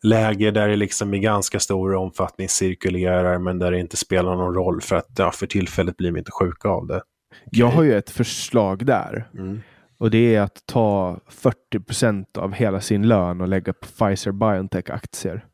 [0.02, 4.55] läge där det liksom i ganska stor omfattning cirkulerar men där det inte spelar någon
[4.55, 7.02] roll för att ja, för tillfället blir vi inte sjuka av det.
[7.50, 9.28] Jag har ju ett förslag där.
[9.34, 9.61] Mm.
[9.98, 14.32] Och det är att ta 40 procent av hela sin lön och lägga på Pfizer
[14.32, 15.44] Biontech-aktier.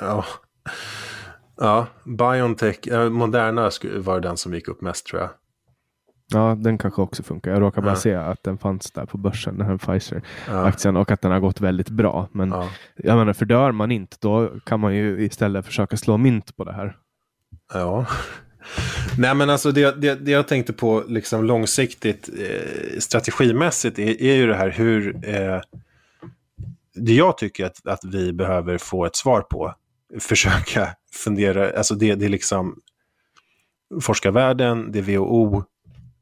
[0.00, 0.24] Ja.
[1.56, 2.78] ja, Biontech,
[3.10, 5.30] Moderna var den som gick upp mest tror jag.
[6.32, 7.50] Ja, den kanske också funkar.
[7.50, 7.96] Jag råkar bara ja.
[7.96, 11.00] se att den fanns där på börsen, den här Pfizer-aktien, ja.
[11.00, 12.28] och att den har gått väldigt bra.
[12.32, 12.68] Men ja.
[12.96, 16.72] jag menar, fördör man inte, då kan man ju istället försöka slå mynt på det
[16.72, 16.96] här.
[17.72, 18.06] Ja.
[19.18, 24.34] Nej, men alltså det, det, det jag tänkte på liksom långsiktigt eh, strategimässigt är, är
[24.34, 25.60] ju det här hur eh,
[26.96, 29.74] det jag tycker att, att vi behöver få ett svar på,
[30.20, 32.80] försöka fundera, alltså det, det är liksom
[34.00, 35.64] forskarvärlden, det är WHO,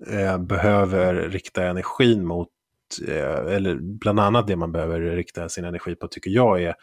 [0.06, 2.48] eh, behöver rikta energin mot
[3.08, 6.74] eh, eller bland annat det man behöver rikta sin energi på tycker jag är,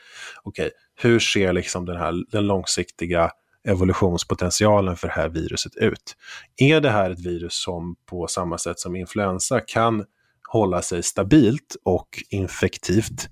[0.44, 0.70] okej, okay,
[1.02, 3.32] hur ser liksom den här den långsiktiga
[3.68, 6.16] evolutionspotentialen för det här viruset ut?
[6.58, 10.06] Är det här ett virus som på samma sätt som influensa kan
[10.48, 13.30] hålla sig stabilt och infektivt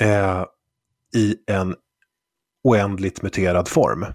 [0.00, 0.44] eh,
[1.14, 1.76] i en
[2.64, 4.06] oändligt muterad form?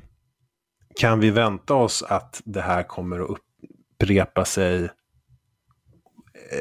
[0.96, 3.40] Kan vi vänta oss att det här kommer att
[4.00, 4.90] upprepa sig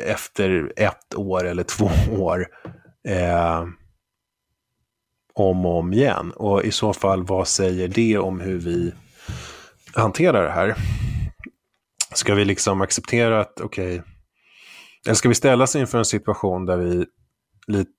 [0.07, 1.91] efter ett år eller två
[2.23, 2.47] år
[3.09, 3.67] eh,
[5.35, 6.33] om och om igen?
[6.37, 8.93] Och i så fall, vad säger det om hur vi
[9.95, 10.75] hanterar det här?
[12.15, 14.15] Ska vi liksom acceptera att, okej, okay,
[15.07, 17.07] eller ska vi ställas inför en situation där vi,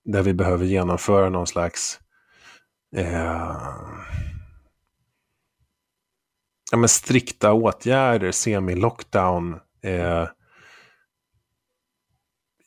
[0.05, 1.99] där vi behöver genomföra någon slags
[2.95, 3.55] eh,
[6.71, 10.27] ja, men strikta åtgärder, semi-lockdown, eh,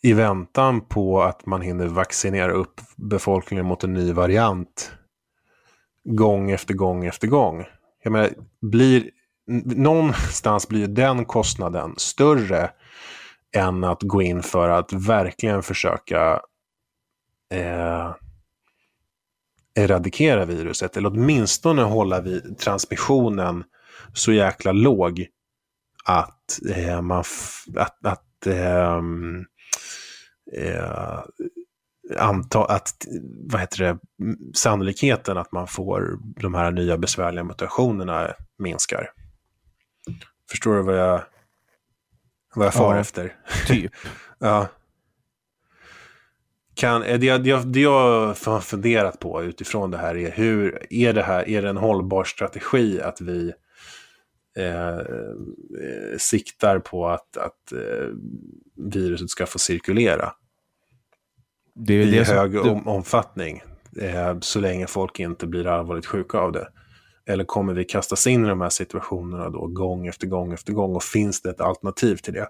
[0.02, 4.92] i väntan på att man hinner vaccinera upp befolkningen mot en ny variant
[6.04, 7.66] gång efter gång efter gång.
[8.02, 8.30] Jag menar,
[8.60, 9.10] blir,
[9.64, 12.70] någonstans blir den kostnaden större
[13.56, 16.40] än att gå in för att verkligen försöka
[17.50, 18.14] eh,
[19.74, 23.64] eradikera viruset, eller åtminstone hålla vid transmissionen
[24.12, 25.26] så jäkla låg
[26.04, 27.24] att eh, man
[27.76, 29.00] att, att eh,
[30.52, 31.20] eh,
[32.18, 33.06] anta att
[33.50, 33.98] vad heter det,
[34.54, 39.10] sannolikheten att man får de här nya besvärliga mutationerna minskar.
[40.50, 41.22] Förstår du vad jag,
[42.54, 43.36] vad jag far ja, efter?
[43.66, 43.92] Typ.
[44.38, 44.68] ja.
[46.78, 51.22] Kan, det, det, det jag har funderat på utifrån det här är hur är det
[51.22, 53.52] här, är det en hållbar strategi att vi
[54.58, 58.08] eh, eh, siktar på att, att eh,
[58.76, 60.32] viruset ska få cirkulera.
[61.74, 63.62] Det är I det hög som, om, omfattning.
[64.00, 66.68] Eh, så länge folk inte blir allvarligt sjuka av det.
[67.26, 70.96] Eller kommer vi kastas in i de här situationerna då gång efter gång efter gång
[70.96, 72.48] och finns det ett alternativ till det?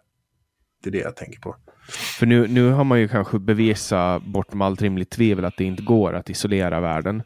[0.82, 1.56] Det är det jag tänker på.
[1.88, 5.82] För nu, nu har man ju kanske bevisat bortom allt rimligt tvivel att det inte
[5.82, 7.22] går att isolera världen.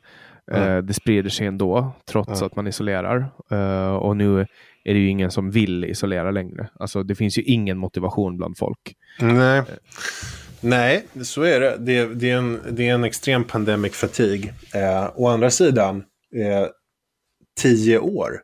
[0.52, 0.68] Mm.
[0.68, 2.46] Uh, det sprider sig ändå, trots mm.
[2.46, 3.32] att man isolerar.
[3.52, 4.40] Uh, och nu
[4.84, 6.68] är det ju ingen som vill isolera längre.
[6.74, 8.96] Alltså det finns ju ingen motivation bland folk.
[9.20, 9.64] Nej, uh.
[10.60, 11.76] Nej så är det.
[11.78, 14.54] Det, det, är, en, det är en extrem pandemic fatigue.
[15.14, 16.04] Å andra sidan,
[17.60, 18.40] tio år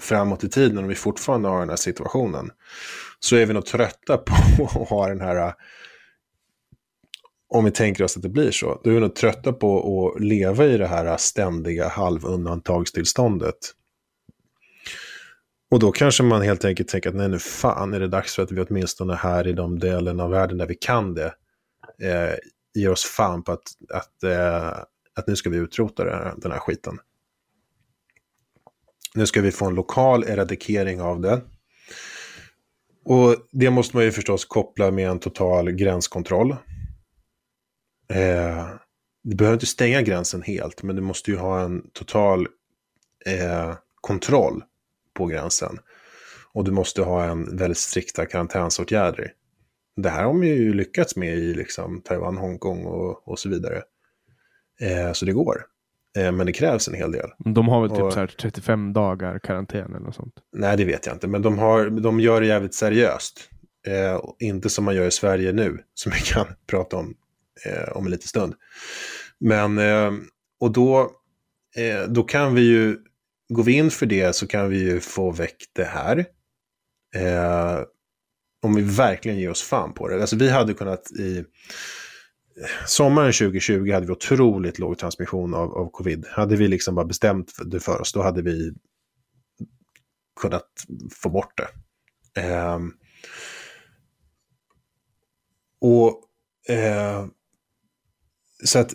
[0.00, 2.50] framåt i tiden, och vi fortfarande har den här situationen,
[3.20, 5.52] så är vi nog trötta på att ha den här äh,
[7.48, 10.22] om vi tänker oss att det blir så, då är vi nog trötta på att
[10.22, 13.56] leva i det här äh, ständiga halvundantagstillståndet.
[15.70, 18.42] Och då kanske man helt enkelt tänker att nej nu fan är det dags för
[18.42, 21.34] att vi åtminstone här i de delarna av världen där vi kan det
[22.02, 22.34] eh,
[22.74, 23.62] ger oss fan på att,
[23.92, 24.68] att, eh,
[25.14, 26.98] att nu ska vi utrota här, den här skiten.
[29.14, 31.40] Nu ska vi få en lokal eradikering av det.
[33.08, 36.50] Och det måste man ju förstås koppla med en total gränskontroll.
[38.08, 38.68] Eh,
[39.22, 42.48] du behöver inte stänga gränsen helt, men du måste ju ha en total
[43.26, 44.64] eh, kontroll
[45.14, 45.78] på gränsen.
[46.52, 49.32] Och du måste ha en väldigt strikta karantänsåtgärder.
[49.96, 53.82] Det här har man ju lyckats med i liksom, Taiwan, Hongkong och, och så vidare.
[54.80, 55.66] Eh, så det går.
[56.16, 57.30] Eh, men det krävs en hel del.
[57.38, 60.34] De har väl typ och, så 35 dagar karantän eller något sånt?
[60.52, 61.26] Nej, det vet jag inte.
[61.26, 63.50] Men de, har, de gör det jävligt seriöst.
[63.86, 67.14] Eh, inte som man gör i Sverige nu, som vi kan prata om
[67.64, 68.54] eh, om en liten stund.
[69.40, 70.12] Men, eh,
[70.60, 71.00] och då,
[71.76, 72.98] eh, då kan vi ju,
[73.48, 76.18] går vi in för det så kan vi ju få väck det här.
[77.14, 77.82] Eh,
[78.62, 80.20] om vi verkligen ger oss fan på det.
[80.20, 81.44] Alltså vi hade kunnat i
[82.86, 86.26] sommaren 2020 hade vi otroligt låg transmission av, av covid.
[86.30, 88.74] Hade vi liksom bara bestämt det för oss, då hade vi
[90.40, 90.68] kunnat
[91.22, 91.68] få bort det.
[92.40, 92.78] Eh,
[95.80, 96.22] och
[96.74, 97.26] eh,
[98.64, 98.94] så att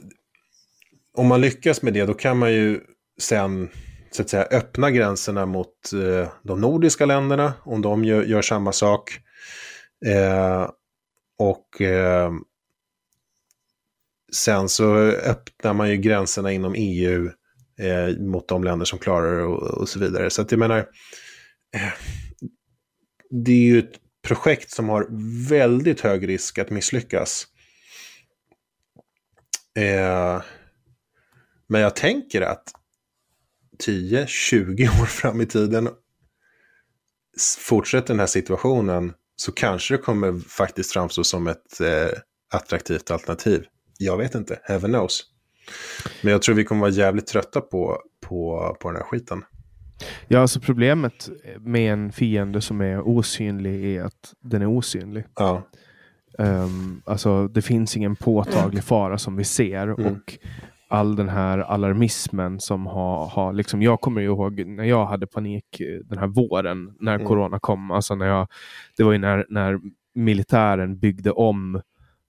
[1.13, 2.81] om man lyckas med det, då kan man ju
[3.21, 3.69] sen
[4.11, 8.71] så att säga öppna gränserna mot eh, de nordiska länderna, om de gör, gör samma
[8.71, 9.11] sak.
[10.05, 10.69] Eh,
[11.37, 12.31] och eh,
[14.35, 17.29] sen så öppnar man ju gränserna inom EU
[17.79, 20.29] eh, mot de länder som klarar det och, och, så vidare.
[20.29, 20.77] Så att jag menar,
[21.75, 21.93] eh,
[23.29, 25.07] det är ju ett projekt som har
[25.49, 27.47] väldigt hög risk att misslyckas.
[29.77, 30.41] Eh,
[31.67, 32.63] men jag tänker att
[33.87, 35.89] 10-20 år fram i tiden
[37.59, 42.09] fortsätter den här situationen så kanske det kommer faktiskt framstå som ett eh,
[42.53, 43.65] attraktivt alternativ.
[44.01, 45.23] Jag vet inte, heaven knows.
[46.23, 49.43] Men jag tror vi kommer vara jävligt trötta på, på, på den här skiten.
[50.27, 51.29] Ja, alltså problemet
[51.59, 55.23] med en fiende som är osynlig är att den är osynlig.
[55.35, 55.63] Ja.
[56.37, 60.05] Um, alltså det finns ingen påtaglig fara som vi ser Mm.
[60.13, 60.37] och
[60.87, 65.81] all den här alarmismen som har, har liksom, jag kommer ihåg när jag hade panik
[66.05, 67.27] den här våren när Mm.
[67.27, 68.47] corona kom, alltså när jag,
[68.97, 69.79] det var ju när, när
[70.15, 71.81] militären byggde om,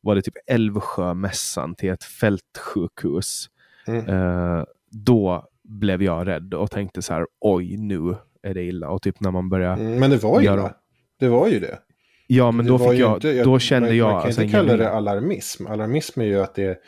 [0.02, 3.46] var det typ Älvsjömässan till ett fältsjukhus.
[3.86, 4.08] Mm.
[4.08, 8.88] Eh, då blev jag rädd och tänkte så här, oj nu är det illa.
[8.88, 10.74] Och typ när man börjar, Mm, Men det var ju Göra- det.
[11.20, 11.78] Det var ju det.
[12.26, 14.52] ja men Det då fick jag, inte- då kände man, jag Man kan alltså inte
[14.56, 15.66] kalla det alarmism.
[15.66, 16.78] Alarmism är ju att, det,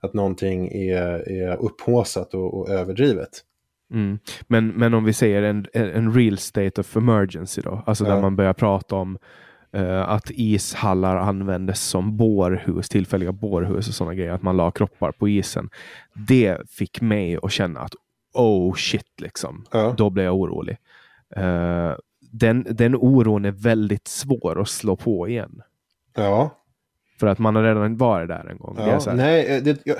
[0.00, 3.30] att någonting är, är upphaussat och, och överdrivet.
[3.92, 4.18] Mm.
[4.46, 8.14] Men, men om vi säger en, en real state of emergency då, alltså Ja.
[8.14, 9.18] där man börjar prata om
[10.06, 15.28] att ishallar användes som bårhus, tillfälliga bårhus och sådana grejer, att man la kroppar på
[15.28, 15.70] isen.
[16.12, 17.94] Det fick mig att känna att
[18.34, 19.64] oh shit, liksom.
[19.70, 19.94] Ja.
[19.96, 20.76] Då blev jag orolig.
[21.36, 21.92] Eh,
[22.32, 25.62] den, den oron är väldigt svår att slå på igen.
[26.16, 26.60] Ja,
[27.20, 28.74] För att man har redan varit där en gång.
[28.74, 29.96] Det Ja, så här, nej, eh, det, jag,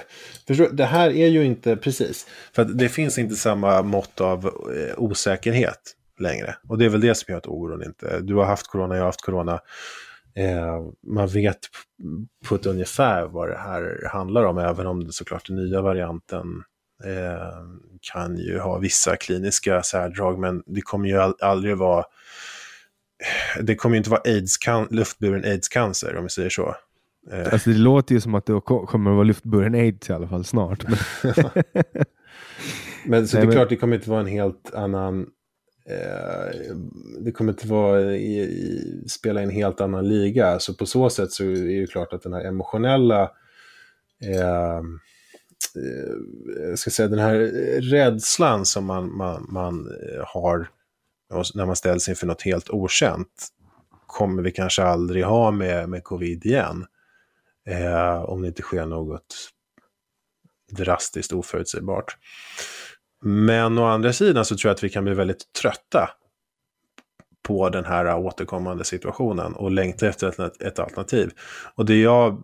[0.47, 2.27] förstår, det här är ju inte precis.
[2.53, 6.57] För det finns inte samma mått av eh, osäkerhet längre.
[6.69, 8.21] Och det är väl det som gör att oron inte...
[8.21, 9.61] Du har haft corona, jag har haft corona.
[10.37, 11.59] Eh, man vet
[12.49, 16.47] på ett ungefär vad det här handlar om, även om det såklart den nya varianten
[17.05, 17.59] eh,
[18.13, 22.05] kan ju ha vissa kliniska särdrag, men det kommer ju aldrig vara...
[23.61, 24.59] Det kommer ju inte vara AIDS
[24.91, 26.77] luftburen aids-cancer, om vi säger så.
[27.33, 30.13] Eh, Alltså det låter ju som att det ko- kommer att vara luftburen aids i
[30.13, 30.85] alla fall snart.
[30.89, 30.97] Men,
[33.07, 35.27] Men så Nej, det är men- klart, det kommer inte vara en helt annan...
[35.89, 36.75] Eh,
[37.21, 40.59] det kommer inte vara i, i, spela i en helt annan liga.
[40.59, 43.31] Så på så sätt så är det klart att den här emotionella...
[44.23, 44.77] Eh,
[45.77, 46.15] eh,
[46.69, 47.39] jag ska säga den här
[47.81, 50.69] rädslan som man, man, man eh, har
[51.55, 53.51] när man ställs inför något helt okänt
[54.15, 56.87] kommer vi kanske aldrig ha med, med covid igen.
[57.69, 59.51] Eh, om det inte sker något
[60.71, 62.17] drastiskt oförutsägbart.
[63.27, 66.11] Men å andra sidan så tror jag att vi kan bli väldigt trötta
[67.43, 71.31] på den här återkommande situationen och längta efter ett, ett alternativ.
[71.75, 72.43] Och det jag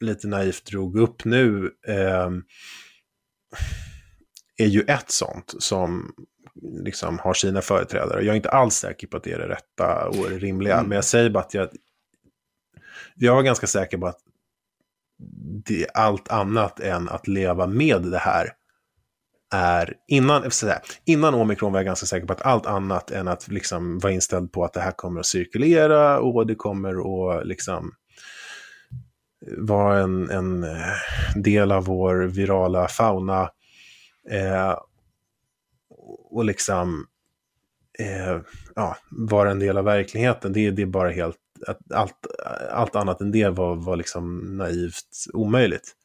[0.00, 2.30] lite naivt drog upp nu eh,
[4.56, 6.12] är ju ett sånt som
[6.62, 8.22] liksom har sina företrädare.
[8.22, 10.92] Jag är inte alls säker på att det är det rätta och det rimliga, men
[10.92, 11.68] jag säger bara att jag,
[13.14, 14.18] jag var ganska säker på att
[15.64, 18.52] det är allt annat än att leva med det här
[19.52, 20.72] är, innan, så
[21.04, 24.52] innan omikron var jag ganska säker på att allt annat än att liksom vara inställd
[24.52, 26.90] på att det här kommer att cirkulera och det kommer
[27.38, 27.92] att liksom
[29.46, 30.94] eh, vara en, en eh,
[31.36, 33.50] del av vår virala fauna.
[34.30, 34.74] Eh,
[36.30, 37.06] och liksom
[37.98, 38.40] eh,
[38.74, 40.52] ja, vara en del av verkligheten.
[40.52, 41.36] Det, det är bara helt,
[41.66, 42.26] att allt,
[42.70, 45.96] allt annat än det var, var liksom naivt omöjligt.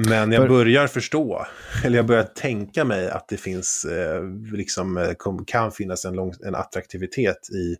[0.00, 1.46] Men jag börjar förstå,
[1.84, 4.22] eller jag börjar tänka mig att det finns, eh,
[4.52, 5.14] liksom, eh,
[5.46, 7.76] kan finnas en, lång, en attraktivitet i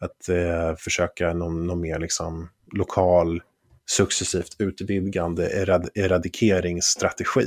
[0.00, 3.42] att eh, försöka någon, någon mer liksom, lokal,
[3.86, 7.46] successivt utvidgande erad, eradikeringsstrategi.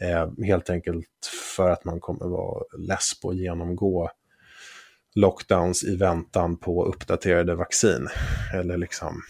[0.00, 4.10] Eh, helt enkelt för att man kommer vara less på att genomgå
[5.14, 8.08] lockdowns i väntan på uppdaterade vaccin.
[8.54, 9.22] Eller liksom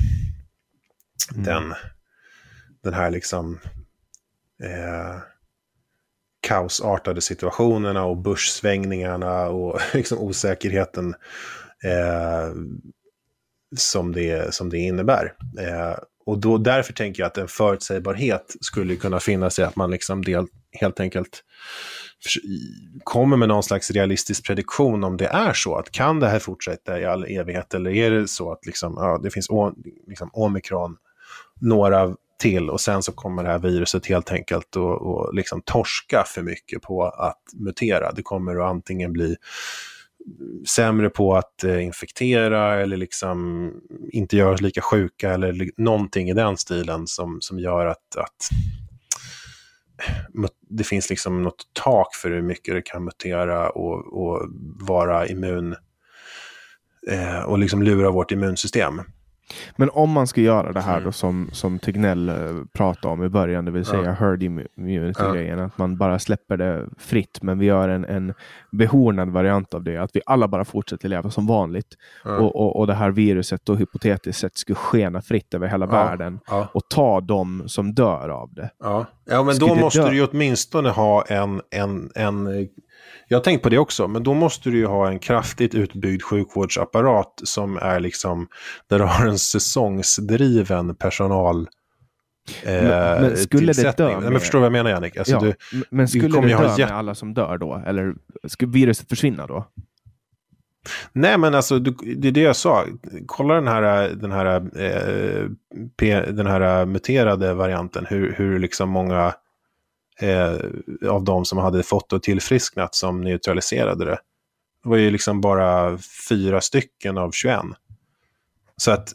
[1.35, 1.75] den,
[2.83, 3.59] den här liksom
[4.65, 5.17] eh,
[6.41, 11.15] kaosartade situationerna och börssvängningarna och liksom osäkerheten
[11.85, 12.55] eh,
[13.77, 15.33] som, det, som det innebär.
[15.59, 15.97] Eh,
[16.27, 20.25] och då, därför tänker jag att en förutsägbarhet skulle kunna finnas i att man liksom
[20.25, 21.45] del, helt enkelt
[23.05, 25.77] kommer med någon slags realistisk prediktion om det är så.
[25.77, 29.21] att Kan det här fortsätta i all evighet eller är det så att liksom, ja,
[29.23, 29.73] det finns o,
[30.07, 30.97] liksom omikron,
[31.61, 36.25] några till och sen så kommer det här viruset helt enkelt att och liksom torska
[36.27, 38.13] för mycket på att mutera.
[38.13, 39.37] Det kommer att antingen bli
[40.67, 43.71] sämre på att eh, infektera eller liksom
[44.13, 48.49] inte göra oss lika sjuka eller någonting i den stilen som, som gör att, att
[50.69, 54.49] det finns liksom något tak för hur mycket det kan mutera och, och
[54.81, 55.77] vara immun
[57.09, 59.01] eh, och liksom lura vårt immunsystem.
[59.77, 61.05] Men om man ska göra det här Mm.
[61.05, 62.35] då som, som Tegnell eh,
[62.73, 64.11] pratade om i början, det vill säga Ja.
[64.13, 65.65] herd immu- immunity-grejen, Ja.
[65.65, 68.35] att man bara släpper det fritt, men vi gör en, en
[68.73, 71.95] behornad variant av det, att vi alla bara fortsätter leva som vanligt.
[72.25, 72.37] Ja.
[72.39, 76.41] Och, och, och det här viruset då hypotetiskt sett skulle skena fritt över hela världen
[76.73, 78.71] och ta de som dör av det.
[78.81, 82.69] Ja, ja men då måste dö- du ju åtminstone ha en, en, en...
[83.31, 85.75] eh, Jag har tänkt på det också, men då måste du ju ha en kraftigt
[85.75, 88.49] utbyggd sjukvårdsapparat som är liksom,
[88.89, 91.69] där du har en säsongsdriven personal
[92.65, 95.17] eh, Men- men skulle det dö Nej, men med- förstår du vad jag menar Jannik?
[95.17, 95.55] Alltså, ja, du,
[95.91, 97.83] men skulle kommer det ha dö jätte- med alla som dör då?
[97.87, 98.15] Eller
[98.49, 99.65] skulle viruset försvinna då?
[101.13, 102.85] nej men alltså, du, det är det jag sa.
[103.27, 104.47] Kolla den här, den här,
[106.07, 109.35] eh, den här muterade varianten, hur, hur liksom många
[110.23, 110.57] eh,
[111.11, 114.19] av de som hade fått och tillfrisknat som neutraliserade det.
[114.83, 115.99] Det var ju liksom bara
[116.29, 117.61] fyra stycken av 21.
[118.77, 119.13] Så att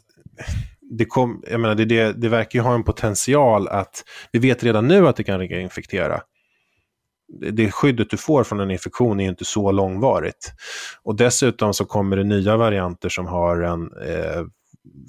[0.90, 4.64] det, kom, jag menar, det, det, det verkar ju ha en potential att, vi vet
[4.64, 6.20] redan nu att det kan infektera.
[7.52, 10.52] Det, skyddet du får från en infektion är ju inte så långvarigt.
[11.02, 14.44] Och dessutom så kommer det nya varianter som har en eh,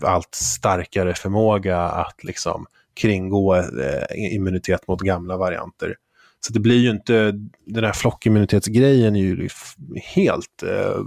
[0.03, 2.65] allt starkare förmåga att liksom
[2.97, 5.95] kringgå eh, immunitet mot gamla varianter.
[6.39, 7.33] Så det blir ju inte,
[7.65, 9.49] den här flockimmunitetsgrejen är ju
[10.15, 11.01] helt eh,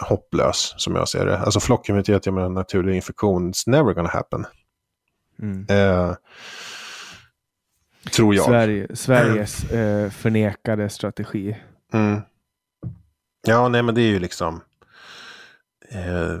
[0.00, 1.38] hopplös som jag ser det.
[1.38, 4.44] Alltså flockimmunitet, jag menar naturlig infektion, it's never gonna happen.
[5.42, 5.66] Mm.
[5.68, 6.14] Eh,
[8.12, 8.44] tror jag.
[8.44, 11.56] Sverige, Sveriges eh, förnekade strategi.
[11.92, 12.20] Mm.
[13.46, 14.60] Ja, nej men det är ju liksom...
[15.90, 16.40] Eh,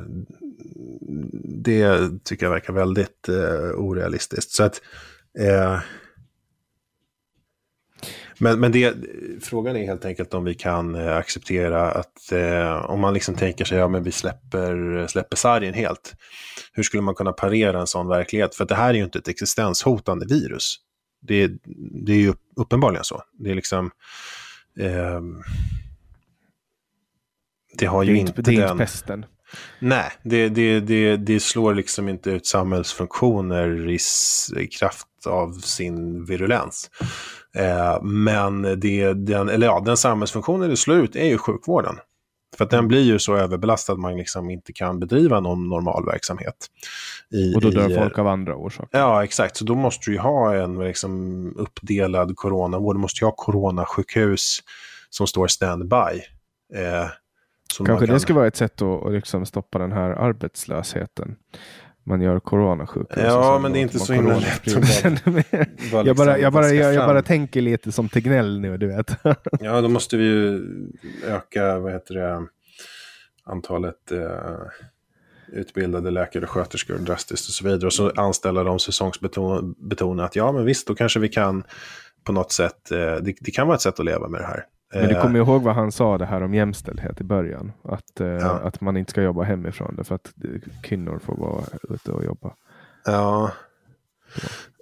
[1.44, 4.50] det tycker jag verkar väldigt eh, orealistiskt.
[4.50, 4.82] Så att...
[5.38, 5.80] Eh,
[8.38, 8.94] men men det,
[9.40, 13.64] frågan är helt enkelt om vi kan eh, acceptera att eh, om man liksom tänker
[13.64, 16.14] sig, ja men vi släpper, släpper sargen helt.
[16.72, 18.54] Hur skulle man kunna parera en sån verklighet?
[18.54, 20.76] För det här är ju inte ett existenshotande virus.
[21.20, 21.50] Det,
[22.06, 23.22] det är ju uppenbarligen så.
[23.32, 23.90] Det är liksom...
[24.78, 25.42] ehm,
[27.78, 29.24] det har Det ju är inte, inte, det är inte pesten.
[29.78, 33.98] Nej, det, det, det, det slår liksom inte ut samhällsfunktioner i,
[34.60, 36.90] i kraft av sin virulens.
[37.56, 41.96] Eh, men det, den, eller ja, den samhällsfunktionen det slår ut är ju sjukvården.
[42.56, 46.06] För att den blir ju så överbelastad att man liksom inte kan bedriva någon normal
[46.06, 46.54] verksamhet.
[47.30, 48.98] I, Och då dör i, folk av andra orsaker.
[48.98, 49.56] Ja, exakt.
[49.56, 52.96] Så då måste du ju ha en liksom, uppdelad coronavård.
[52.96, 54.58] Du måste ju ha coronasjukhus
[55.10, 56.22] som står standby.
[56.74, 57.08] Eh,
[57.78, 58.14] Kanske kan...
[58.14, 61.36] det ska vara ett sätt att, att liksom stoppa den här arbetslösheten.
[62.04, 63.16] Man gör coronasjukhus.
[63.16, 64.64] och Ja, men det är inte så himla lätt
[65.92, 67.06] bara jag, bara, liksom jag, bara, jag, jag fram.
[67.06, 69.16] bara tänker lite som Tegnell nu, du vet.
[69.60, 70.62] Ja, då måste vi ju
[71.26, 72.46] öka, vad heter det,
[73.44, 74.56] antalet eh,
[75.52, 77.86] utbildade läkare och sköterskor drastiskt och så vidare.
[77.86, 80.36] Och så anställa dem säsongsbetonat.
[80.36, 81.64] Ja, men visst, då kanske vi kan
[82.24, 84.64] på något sätt, eh, det, det kan vara ett sätt att leva med det här.
[84.94, 87.72] Men du Eh, kommer ihåg vad han sa det här om jämställdhet i början.
[87.84, 88.50] Att, eh, Ja.
[88.50, 90.32] att man inte ska jobba hemifrån för att
[90.82, 92.54] kvinnor får vara ute och jobba.
[93.04, 93.50] Ja.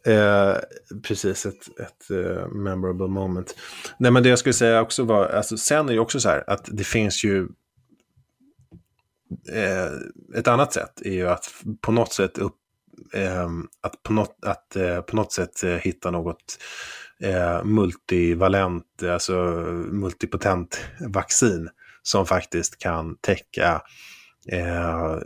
[0.06, 0.54] Eh,
[1.02, 3.54] precis, ett, ett eh, memorable moment.
[3.98, 6.44] Nej, men det jag skulle säga också var, alltså, sen är det också så här
[6.46, 7.48] att det finns ju
[9.52, 11.44] eh, ett annat sätt är ju att
[11.80, 12.56] på något sätt upp,
[13.14, 13.48] eh,
[13.80, 16.58] att på något, att, på något sätt hitta något
[17.22, 19.34] eh, multivalent, alltså
[19.92, 21.68] multipotent vaccin
[22.02, 23.82] som faktiskt kan täcka
[24.48, 25.18] eh,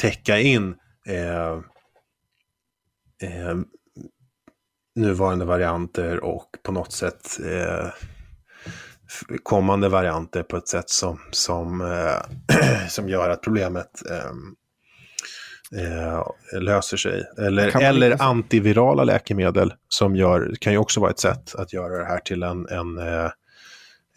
[0.00, 0.74] täcka in
[1.06, 1.60] eh,
[3.22, 3.56] eh,
[4.94, 7.88] nuvarande varianter och på något sätt eh,
[9.42, 14.54] kommande varianter på ett sätt som, som, eh, som gör att problemet ehm,
[15.76, 17.24] eh, löser sig.
[17.38, 21.98] Eller, eller inte- antivirala läkemedel som gör, kan ju också vara ett sätt att göra
[21.98, 23.30] det här till en, en eh,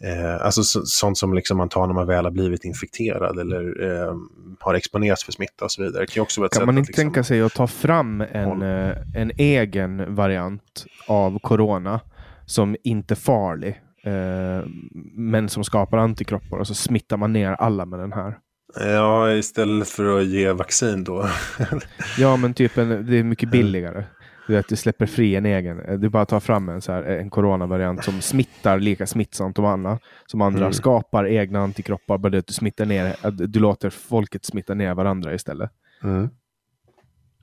[0.04, 3.82] Eh, alltså så, sånt som liksom man tar när man väl har blivit infekterad eller
[3.82, 4.14] eh,
[4.60, 6.02] har exponerats för smitta och så vidare.
[6.02, 8.96] Det kan också vara Kan man inte liksom, tänka sig att ta fram en, eh,
[9.14, 12.00] en egen variant av corona
[12.46, 14.68] som inte är farlig, eh,
[15.14, 18.38] men som skapar antikroppar och så smittar man ner alla med den här.
[18.76, 21.28] Ja, istället för att ge vaccin då.
[22.18, 24.04] Ja, men typ en, det är mycket billigare.
[24.46, 26.00] Du vet, du släpper fri en egen.
[26.00, 29.98] Du bara tar fram en, så här, en coronavariant som smittar lika smittsamt som andra.
[30.26, 30.72] Som andra Mm.
[30.72, 32.18] skapar egna antikroppar.
[32.18, 33.16] Bara det du smittar ner,
[33.46, 35.70] du låter folket smitta ner varandra istället.
[36.02, 36.28] Mm.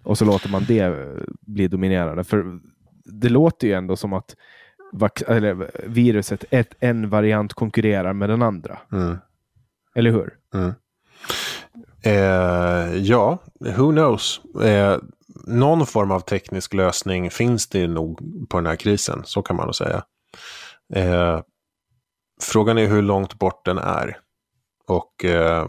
[0.03, 2.23] Och så låter man det bli dominerande.
[2.23, 2.59] För
[3.05, 4.36] det låter ju ändå som att
[5.84, 8.77] viruset, ett, en variant konkurrerar med den andra.
[8.91, 9.17] Mm.
[9.95, 10.34] Eller hur?
[10.53, 10.73] Mm.
[12.03, 14.41] Eh, ja, who knows.
[14.61, 14.97] Eh,
[15.47, 18.19] någon form av teknisk lösning finns det nog
[18.49, 20.03] på den här krisen, så kan man nog säga.
[20.95, 21.41] Eh,
[22.41, 24.17] frågan är hur långt bort den är.
[24.87, 25.67] Och eh,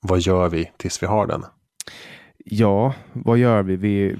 [0.00, 1.44] vad gör vi tills vi har den?
[2.44, 3.76] Ja, vad gör vi?
[3.76, 4.16] Vi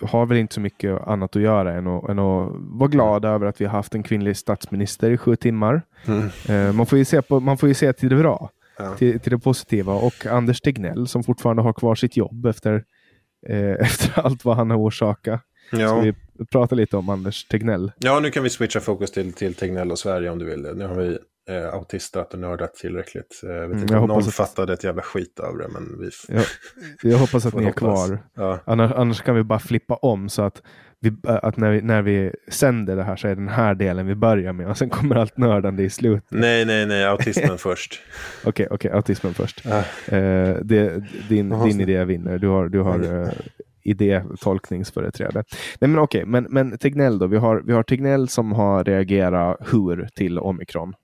[0.00, 3.46] har väl inte så mycket annat att göra än att, än att vara glada över
[3.46, 5.82] att vi har haft en kvinnlig statsminister i sju timmar.
[6.06, 6.28] Mm.
[6.48, 8.94] Eh, man, får ju se på, man får ju se till det bra, Ja.
[8.96, 9.92] till, till det positiva.
[9.94, 12.84] Och Anders Tegnell som fortfarande har kvar sitt jobb efter,
[13.48, 15.40] eh, efter allt vad han har orsakat.
[15.70, 16.00] Så Ja.
[16.00, 16.14] vi
[16.52, 17.92] pratar lite om Anders Tegnell.
[17.98, 20.62] ja, nu kan vi switcha fokus till, till Tegnell och Sverige om du vill.
[20.76, 21.18] Nu har vi
[21.50, 23.40] eh, autistat och nördat tillräckligt.
[23.44, 26.10] Eh, vet Mm, inte om någon att- fattade ett jävla skit av det, men vi
[26.28, 26.44] Jag,
[27.12, 27.78] jag hoppas att ni är hoppas.
[28.08, 28.18] kvar.
[28.34, 28.58] Ja.
[28.64, 30.62] Annars, annars kan vi bara flippa om så att,
[31.00, 34.14] vi, att när, vi, när vi sänder det här så är den här delen vi
[34.14, 36.30] börjar med och sen kommer allt nördande i slutet.
[36.30, 38.00] Nej, nej, nej, autismen först.
[38.44, 39.62] Okej, okej, autismen först.
[39.64, 39.78] Ja.
[40.16, 42.38] Eh, det, din, din idé vinner.
[42.38, 43.28] Du har, du har eh,
[43.82, 45.44] idétolkningsföreträde.
[45.80, 47.26] Nej men okej, men, men Tegnell då.
[47.26, 50.94] Vi har, vi har Tegnell som har reagerat hur till omikron.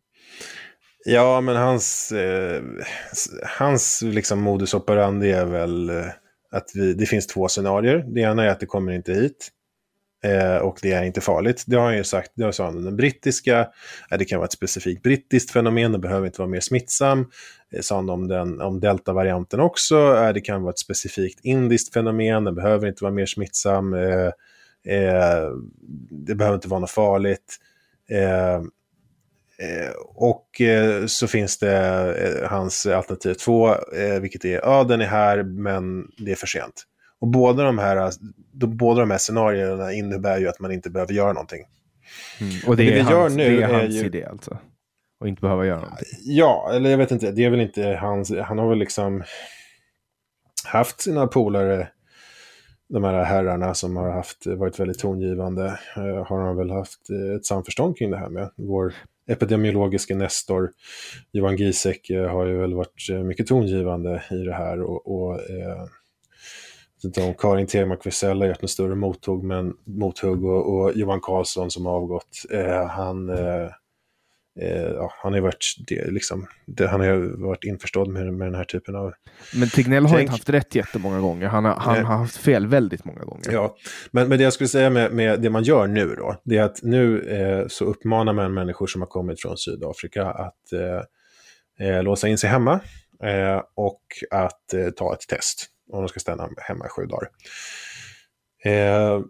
[1.04, 2.62] Ja, men hans, eh,
[3.58, 6.04] hans liksom modus operandi är väl eh,
[6.50, 8.04] att vi, det finns två scenarier.
[8.14, 9.48] Det ena är att det kommer inte hit.
[10.24, 11.64] Eh, och det är inte farligt.
[11.66, 12.32] Det har han ju sagt.
[12.34, 13.68] Det har sa han om den brittiska.
[14.10, 15.92] Eh, det kan vara ett specifikt brittiskt fenomen.
[15.92, 17.30] Det behöver inte vara mer smittsam.
[17.72, 19.96] Eh, sa han om, den, om deltavarianten också.
[19.96, 22.44] Eh, det kan vara ett specifikt indiskt fenomen.
[22.44, 23.94] Det behöver inte vara mer smittsam.
[23.94, 24.30] Eh,
[24.94, 25.48] eh,
[26.10, 27.56] det behöver inte vara något farligt.
[28.10, 31.76] Eh, eh och eh, så finns det
[32.18, 33.74] eh, hans alternativ två,
[34.20, 36.86] vilket är ja, den är här, men det är för sent.
[37.22, 38.12] Och båda de här,
[38.52, 41.64] de, båda de här scenarierna innebär ju att man inte behöver göra någonting.
[42.66, 44.58] Och det, det är vi hans, gör nu det är är hans ju- idé alltså.
[45.20, 46.08] Och inte behöva göra någonting.
[46.24, 49.22] Ja, eller jag vet inte, det är väl inte hans, han har väl liksom
[50.64, 51.88] haft sina polare,
[52.88, 57.36] de här herrarna som har haft, varit väldigt tongivande, eh, har han väl haft eh,
[57.36, 58.50] ett samförstånd kring det här med.
[58.56, 58.94] Vår
[59.28, 60.70] epidemiologiska nestor
[61.32, 65.34] Johan Giesek eh, har ju väl varit eh, mycket tongivande i det här och, och
[65.34, 65.86] eh,
[67.02, 71.70] de Karin Tegmark Wisell har gjort en större mothugg, men, mothugg och, och Johan Karlsson
[71.70, 73.70] som har avgått, eh, han eh,
[74.60, 78.54] Eh, ja, han har varit, det, liksom, det, han har varit införstådd med, med den
[78.54, 79.12] här typen av...
[79.54, 81.46] Men Tegnell har inte haft rätt jättemånga gånger.
[81.46, 83.52] Han har, han har haft fel väldigt många gånger.
[83.52, 83.76] Ja,
[84.10, 86.62] men, men det jag skulle säga med, med det man gör nu då, det är
[86.62, 92.02] att nu eh, så uppmanar man människor som har kommit från Sydafrika att eh, eh,
[92.02, 92.80] låsa in sig hemma
[93.74, 97.28] och att ta ett test om de ska stanna hemma i sju dagar.
[98.64, 99.20] Eh,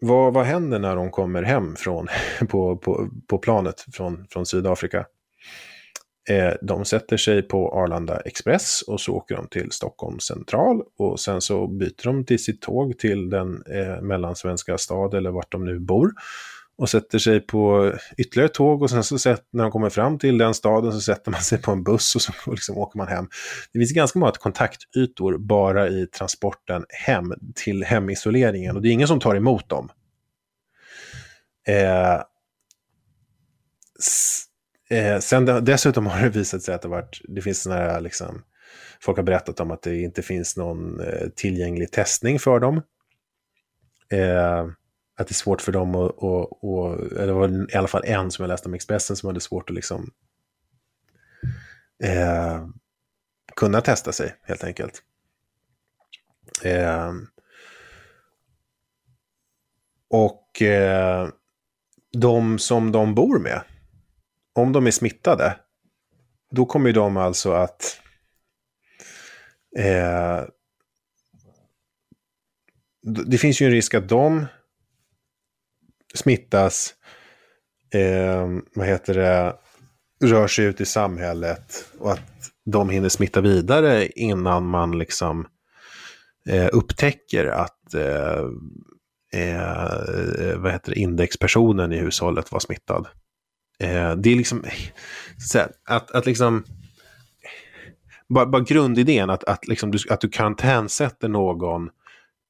[0.00, 2.08] vad, vad händer när de kommer hem från,
[2.48, 5.06] på, på, på planet från, från Sydafrika?
[6.30, 11.20] Eh, de sätter sig på Arlanda Express och så åker de till Stockholm central och
[11.20, 15.64] sen så byter de till sitt tåg till den eh, mellansvenska stad eller vart de
[15.64, 16.12] nu bor
[16.78, 20.38] och sätter sig på ytterligare tåg och sen så sätt, när de kommer fram till
[20.38, 23.28] den staden så sätter man sig på en buss och så liksom åker man hem.
[23.72, 29.08] Det finns ganska många kontaktytor bara i transporten hem till hemisoleringen och det är ingen
[29.08, 29.88] som tar emot dem.
[31.68, 32.14] Eh,
[34.98, 38.42] eh, sen dessutom har det visat sig att det, varit, det finns sådana här, liksom,
[39.00, 42.82] folk har berättat om att det inte finns någon eh, tillgänglig testning för dem.
[44.10, 44.66] Eh,
[45.18, 48.04] att det är svårt för dem att, och, och, eller det var i alla fall
[48.04, 50.12] en som jag läste om Expressen som hade svårt att liksom
[52.04, 52.66] eh,
[53.56, 55.02] kunna testa sig helt enkelt.
[56.62, 57.12] Eh,
[60.10, 61.28] och eh,
[62.12, 63.62] de som de bor med,
[64.52, 65.56] om de är smittade,
[66.50, 68.00] då kommer ju de alltså att
[69.78, 70.44] eh,
[73.26, 74.46] det finns ju en risk att de
[76.14, 76.94] smittas,
[77.94, 79.56] eh, vad heter det,
[80.24, 85.46] rör sig ut i samhället och att de hinner smitta vidare innan man liksom
[86.48, 88.44] eh, upptäcker att eh,
[89.32, 93.08] eh, vad heter det, indexpersonen i hushållet var smittad.
[93.78, 94.64] Eh, det är liksom,
[95.38, 96.64] så att, att liksom,
[98.28, 101.90] bara, bara grundidén att, att, liksom du, att du karantänsätter någon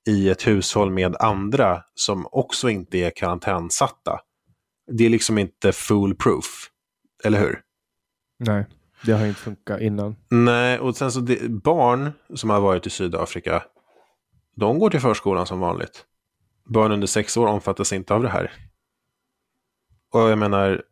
[0.09, 4.21] i ett hushåll med andra som också inte är karantänsatta.
[4.93, 6.71] Det är liksom inte foolproof.
[7.25, 7.61] Eller hur?
[8.39, 8.67] Nej,
[9.05, 10.17] det har inte funkat innan.
[10.29, 13.63] Nej, och sen så det, barn som har varit i Sydafrika,
[14.57, 16.05] de går till förskolan som vanligt.
[16.65, 18.53] Barn under sex år omfattas inte av det här.
[20.13, 20.83] Och jag menar,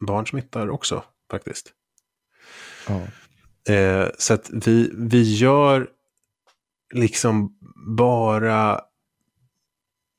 [0.00, 1.72] barn smittar också faktiskt.
[2.88, 3.02] Ja.
[3.74, 5.90] Eh, så att vi, vi gör
[6.94, 7.56] liksom
[7.96, 8.80] bara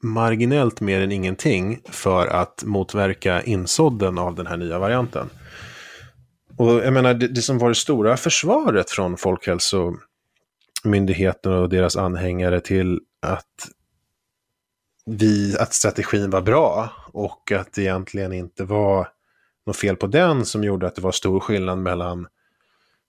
[0.04, 5.30] marginellt mer än ingenting för att motverka insådden av den här nya varianten.
[6.58, 12.60] Och jag menar, det, det som var det stora försvaret från Folkhälsomyndigheten och deras anhängare
[12.60, 13.70] till att,
[15.06, 19.08] vi, att strategin var bra och att det egentligen inte var
[19.66, 22.28] något fel på den som gjorde att det var stor skillnad mellan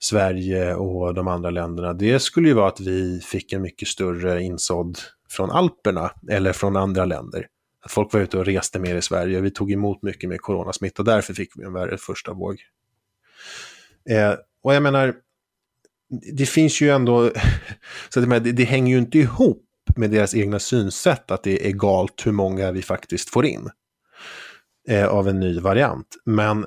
[0.03, 4.42] Sverige och de andra länderna, det skulle ju vara att vi fick en mycket större
[4.42, 4.98] insådd
[5.30, 7.46] från Alperna eller från andra länder.
[7.84, 11.03] Att folk var ute och reste mer i Sverige vi tog emot mycket mer coronasmitta
[11.03, 12.57] och därför fick vi en värre första våg.
[14.11, 15.14] Eh, och jag menar,
[16.32, 17.30] det finns ju ändå,
[18.09, 21.66] så att det, det hänger ju inte ihop med deras egna synsätt att det är
[21.66, 23.70] egalt hur många vi faktiskt får in
[24.88, 26.16] eh, av en ny variant.
[26.24, 26.66] Men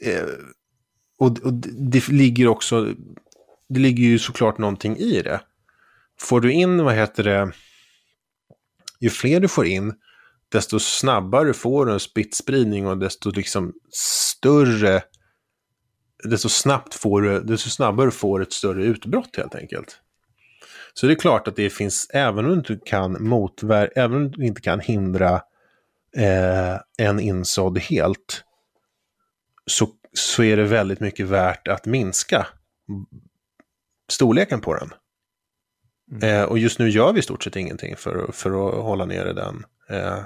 [0.00, 0.24] eh,
[1.18, 2.94] och, och det ligger också,
[3.68, 5.40] det ligger ju såklart någonting i det.
[6.20, 7.52] Får du in, vad heter det,
[9.00, 9.94] ju fler du får in,
[10.48, 15.02] desto snabbare får du en smittspridning och desto liksom större,
[16.24, 20.00] desto snabbt får du, desto snabbare får du ett större utbrott helt enkelt.
[20.94, 24.30] Så det är klart att det finns, även om du inte kan motverka, även om
[24.30, 25.34] du inte kan hindra
[26.16, 28.44] eh, en insådd helt,
[29.66, 29.86] så
[30.18, 32.46] så är det väldigt mycket värt att minska
[34.08, 34.90] storleken på den.
[36.12, 36.40] Mm.
[36.40, 39.32] Eh, och just nu gör vi i stort sett ingenting för, för att hålla nere
[39.32, 40.18] den eh,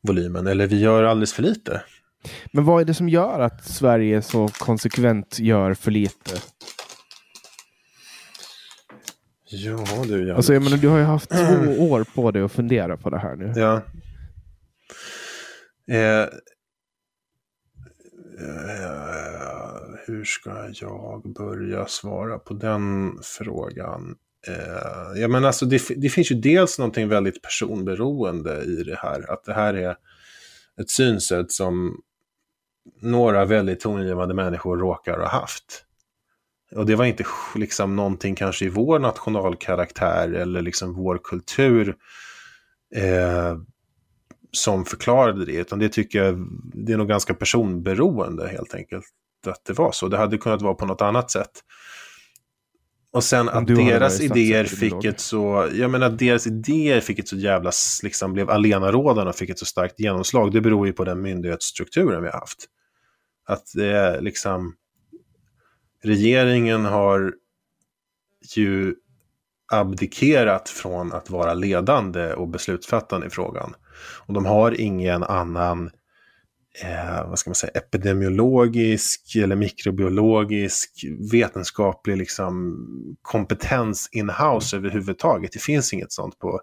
[0.00, 1.82] volymen, eller vi gör alldeles för lite.
[2.52, 6.40] Men vad är det som gör att Sverige så konsekvent gör för lite?
[9.44, 10.36] Ja du, jag...
[10.36, 13.18] Alltså, jag menar, du har ju haft två år på dig att fundera på det
[13.18, 13.52] här nu.
[13.56, 13.82] Ja.
[15.94, 16.28] Eh,
[18.42, 24.16] Eh, hur ska jag börja svara på den frågan?
[24.48, 29.32] Eh, ja, men alltså det, det, finns ju dels någonting väldigt personberoende i det här.
[29.32, 29.96] Att det här är
[30.80, 32.00] ett synsätt som
[33.00, 35.84] några väldigt tongivande människor råkar ha haft.
[36.76, 37.24] Och det var inte
[37.54, 41.96] liksom någonting kanske i vår nationalkaraktär eller liksom vår kultur.
[42.94, 43.56] Eh,
[44.56, 49.04] som förklarade det, utan det tycker jag, det är nog ganska personberoende helt enkelt.
[49.46, 50.08] Att det var så.
[50.08, 51.50] Det hade kunnat vara på något annat sätt.
[53.12, 57.28] Och sen att deras idéer fick ett så, jag menar att deras idéer fick ett
[57.28, 57.72] så jävla,
[58.02, 62.22] liksom blev alenarådande och fick ett så starkt genomslag, det beror ju på den myndighetsstrukturen
[62.22, 62.64] vi har haft.
[63.46, 64.74] Att det är liksom,
[66.02, 67.34] regeringen har
[68.56, 68.94] ju
[69.72, 73.74] abdikerat från att vara ledande och beslutsfattande i frågan.
[74.26, 75.90] Och de har ingen annan
[76.82, 82.76] eh, vad ska man säga, epidemiologisk eller mikrobiologisk vetenskaplig liksom,
[83.22, 85.52] kompetens in-house överhuvudtaget.
[85.52, 86.60] Det finns inget sånt på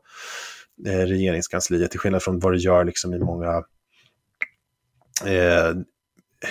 [0.88, 3.64] eh, regeringskansliet, till skillnad från vad det gör liksom, i många...
[5.26, 5.76] Eh,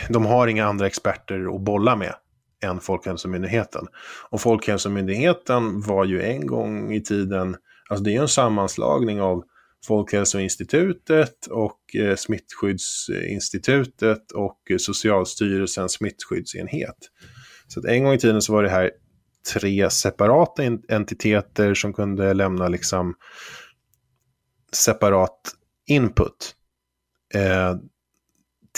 [0.08, 2.14] de har inga andra experter att bolla med
[2.62, 3.86] än Folkhälsomyndigheten.
[4.30, 7.56] Och Folkhälsomyndigheten var ju en gång i tiden,
[7.88, 9.44] alltså det är ju en sammanslagning av
[9.86, 16.96] Folkhälsoinstitutet och eh, Smittskyddsinstitutet och Socialstyrelsens smittskyddsenhet.
[17.68, 18.90] Så att en gång i tiden så var det här
[19.52, 23.14] tre separata entiteter som kunde lämna liksom
[24.72, 25.40] separat
[25.86, 26.54] input
[27.34, 27.76] eh,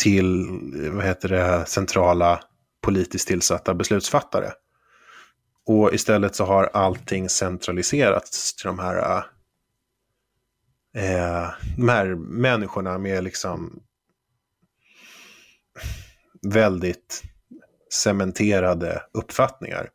[0.03, 0.47] till
[0.93, 2.41] vad heter det, centrala
[2.81, 4.53] politiskt tillsatta beslutsfattare.
[5.67, 9.23] Och istället så har allting centraliserats till de här eh,
[10.97, 13.83] eh, de här människorna med liksom
[16.43, 17.23] väldigt
[17.93, 19.89] cementerade uppfattningar.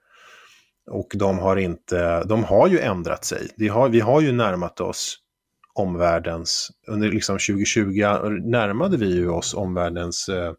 [0.91, 3.49] Och de har inte, de har ju ändrat sig.
[3.57, 5.21] Vi har, vi har ju närmat oss
[5.73, 7.87] omvärldens, under liksom 2020
[8.43, 10.53] närmade vi ju oss omvärldens eh,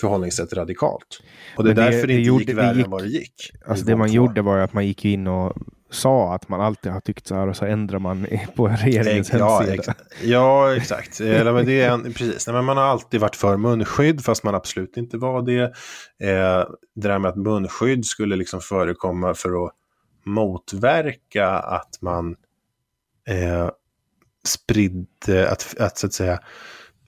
[0.00, 1.20] förhållningssätt radikalt.
[1.56, 3.50] Och det är därför det, det inte gick värre än vad det gick.
[3.66, 4.14] Alltså det man två.
[4.14, 5.56] gjorde var att man gick in och
[5.94, 8.26] sa att man alltid har tyckt så här och så ändrar man
[8.56, 9.94] på regeringens ja, hemsida.
[10.22, 11.20] Ja, exakt.
[11.20, 12.46] Eller, men det är en, precis.
[12.46, 15.62] Nej, men man har alltid varit för munskydd fast man absolut inte var det.
[16.28, 19.72] Eh, det där med att munskydd skulle liksom förekomma för att
[20.24, 22.36] motverka att man
[23.28, 23.70] eh,
[24.46, 26.40] spridde, att, att så att säga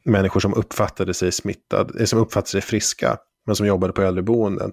[0.04, 3.16] människor som uppfattade sig smittade, eh, som uppfattade sig friska,
[3.46, 4.72] men som jobbade på äldreboenden,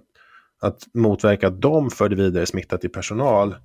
[0.62, 3.56] att motverka att de förde vidare smitta till personal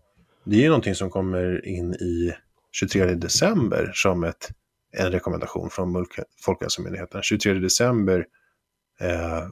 [0.45, 2.34] det är ju någonting som kommer in i
[2.72, 4.49] 23 december som ett,
[4.93, 6.07] en rekommendation från
[6.45, 7.22] Folkhälsomyndigheten.
[7.22, 8.24] 23 december
[9.01, 9.47] eh,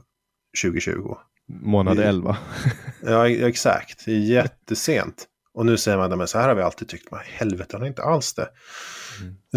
[0.63, 1.15] 2020.
[1.49, 2.37] Månad Vi- 11.
[3.01, 4.05] Ja, exakt.
[4.05, 5.25] Det är jättesent.
[5.53, 7.11] Och nu säger man, men så här har vi alltid tyckt.
[7.11, 8.47] Men helvete, han är inte alls det.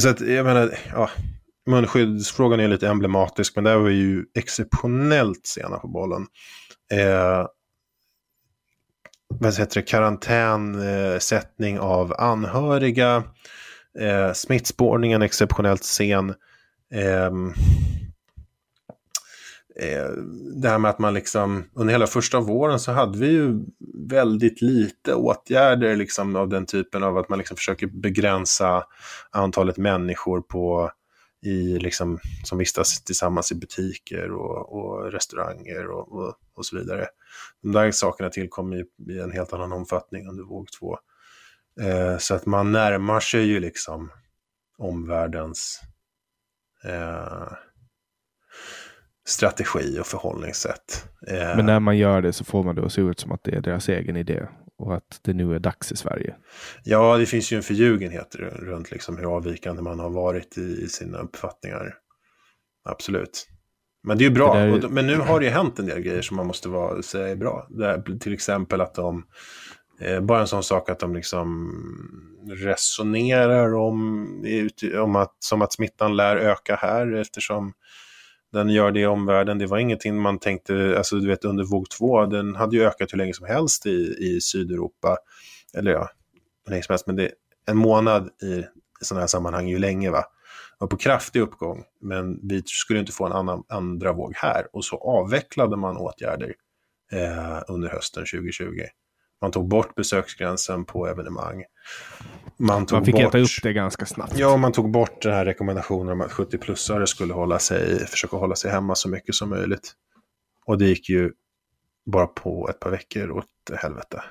[0.01, 1.11] Så att, jag menar, ja,
[1.67, 6.27] munskyddsfrågan är lite emblematisk, men där var vi ju exceptionellt sena på bollen.
[6.93, 7.47] Eh,
[9.39, 13.25] vad heter det, karantänsättning eh, av anhöriga,
[13.99, 16.35] eh, smittspårningen exceptionellt sen.
[16.95, 17.49] Ehm,
[19.81, 20.11] eh,
[20.55, 23.61] det här med att man liksom, under hela första våren så hade vi ju
[24.09, 28.85] väldigt lite åtgärder liksom av den typen av att man liksom försöker begränsa
[29.31, 30.91] antalet människor på,
[31.43, 37.07] i liksom, som vistas tillsammans i butiker och, och restauranger och, och, och så vidare.
[37.63, 40.99] De där sakerna tillkom i, i en helt annan omfattning under våg två.
[41.81, 44.11] Eh, så att man närmar sig ju liksom
[44.79, 45.81] omvärldens
[46.85, 47.53] eh,
[49.27, 51.09] strategi och förhållningssätt.
[51.27, 53.45] Eh, Men när man gör det så får man det att se ut som att
[53.45, 54.47] det är deras egen idé.
[54.81, 56.35] Och att det nu är dags i Sverige.
[56.85, 60.89] Ja, det finns ju en förljugenhet runt liksom hur avvikande man har varit i, i
[60.89, 61.95] sina uppfattningar.
[62.85, 63.47] Absolut.
[64.03, 64.55] Men det är ju bra.
[64.55, 67.29] Där- men nu har det ju hänt en del grejer som man måste vara, säga
[67.29, 67.67] är bra.
[67.71, 69.25] Det här, till exempel att de,
[70.01, 71.73] eh, bara en sån sak att de liksom
[72.51, 74.27] resonerar om,
[75.03, 77.73] om att, som att smittan lär öka här eftersom
[78.53, 79.59] den gör det i omvärlden.
[79.59, 83.13] Det var ingenting man tänkte, alltså du vet under våg två, den hade ju ökat
[83.13, 85.17] hur länge som helst i, i Sydeuropa.
[85.75, 86.11] Eller ja,
[86.65, 87.31] hur länge som helst, men det
[87.67, 90.25] en månad i, i sådana här sammanhang är ju länge va.
[90.79, 94.67] var på kraftig uppgång, men vi skulle inte få en annan, andra våg här.
[94.73, 96.55] Och så avvecklade man åtgärder
[97.13, 98.67] eh, under hösten 2020.
[99.41, 101.65] Man tog bort besöksgränsen på evenemang.
[102.61, 103.25] Man, tog Man fick bort...
[103.25, 104.39] äta upp det ganska snabbt.
[104.39, 108.55] Ja, man tog bort den här rekommendationen om att 70-plussare skulle hålla sig, försöka hålla
[108.55, 109.93] sig hemma så mycket som möjligt.
[110.67, 111.33] Och det gick ju
[112.07, 114.23] bara på ett par veckor åt helvete.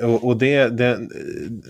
[0.06, 1.08] och och det, det,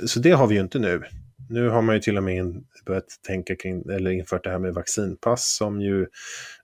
[0.06, 1.02] så det har vi ju inte nu.
[1.48, 4.58] Nu har man ju till och med in, börjat tänka kring, eller infört det här
[4.58, 6.06] med vaccinpass som ju,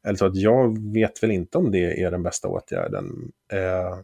[0.05, 3.33] eller så att jag vet väl inte om det är den bästa åtgärden.
[3.53, 3.99] Eh,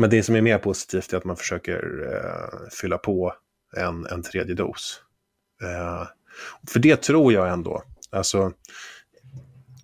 [0.00, 3.34] men det som är mer positivt är att man försöker eh, fylla på
[3.76, 5.02] en, en tredje dos.
[5.62, 6.06] Eh,
[6.68, 8.52] för det tror jag ändå, alltså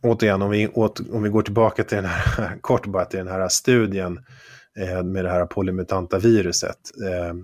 [0.03, 3.29] återigen om vi, åt, om vi går tillbaka till den här, kort bara till den
[3.29, 4.25] här studien
[4.79, 6.79] eh, med det här polymutanta viruset.
[7.07, 7.35] Eh,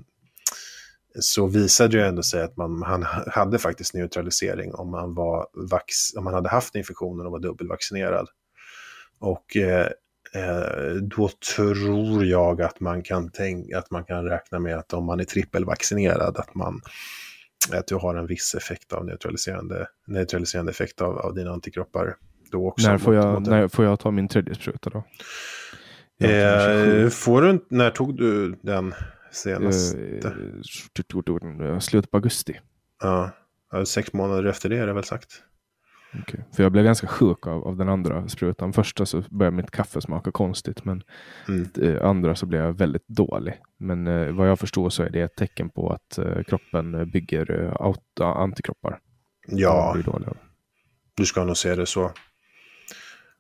[1.20, 5.47] så visade det ju ändå sig att man, han hade faktiskt neutralisering om man, var
[5.70, 8.29] vax, om man hade haft infektionen och var dubbelvaccinerad.
[9.20, 9.89] Och eh,
[11.03, 15.20] då tror jag att man kan tänka, att man kan räkna med att om man
[15.20, 16.81] är trippelvaccinerad att man
[17.73, 22.16] att du har en viss effekt av neutraliserande, neutraliserande effekt av, av dina antikroppar.
[22.51, 24.99] Då också När får, jag, mot- när får jag ta min tredje spruta då?
[26.27, 27.11] Eh, 27.
[27.11, 28.95] får du, när tog du den
[29.31, 29.95] senast?
[29.95, 32.61] Eh, Slutet på augusti.
[33.03, 33.31] Ja,
[33.85, 35.43] sex månader efter det är det väl sagt.
[36.20, 36.44] Okej.
[36.56, 38.72] För jag blev ganska sjuk av, av den andra sprutan.
[38.72, 40.84] Första så började mitt kaffe smaka konstigt.
[40.84, 41.02] Men
[41.48, 41.68] Mm.
[41.82, 43.54] eh, andra så blev jag väldigt dålig.
[43.78, 47.04] Men eh, vad jag förstår så är det ett tecken på att eh, kroppen eh,
[47.04, 47.64] bygger
[48.20, 48.98] eh, antikroppar.
[49.46, 49.96] Ja,
[51.14, 52.12] du ska nog se det så.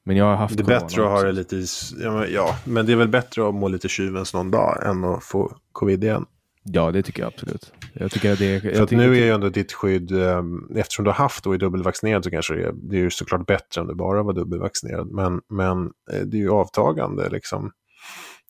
[0.04, 1.66] Men jag har haft Det är bättre att ha det lite, i
[2.02, 5.04] ja men, ja, men det är väl bättre att må lite tjuvens någon dag än
[5.04, 6.26] att få covid igen.
[6.62, 7.72] Ja, det tycker jag absolut.
[7.92, 8.60] Jag tycker att det är...
[8.60, 10.42] För jag att nu är ju ändå ditt skydd, eh,
[10.76, 13.46] eftersom du har haft och är dubbelvaccinerad så kanske det är, det är ju såklart
[13.46, 15.10] bättre än du bara var dubbelvaccinerad.
[15.10, 17.72] Men, men eh, det är ju avtagande liksom.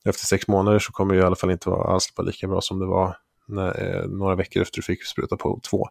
[0.05, 2.79] Efter sex månader så kommer det i alla fall inte vara alls lika bra som
[2.79, 5.89] det var när, eh, några veckor efter du fick spruta på två.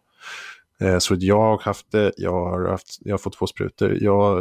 [0.80, 3.98] Eh, så jag har haft det, jag har, haft, jag har fått två sprutor.
[4.00, 4.40] Jag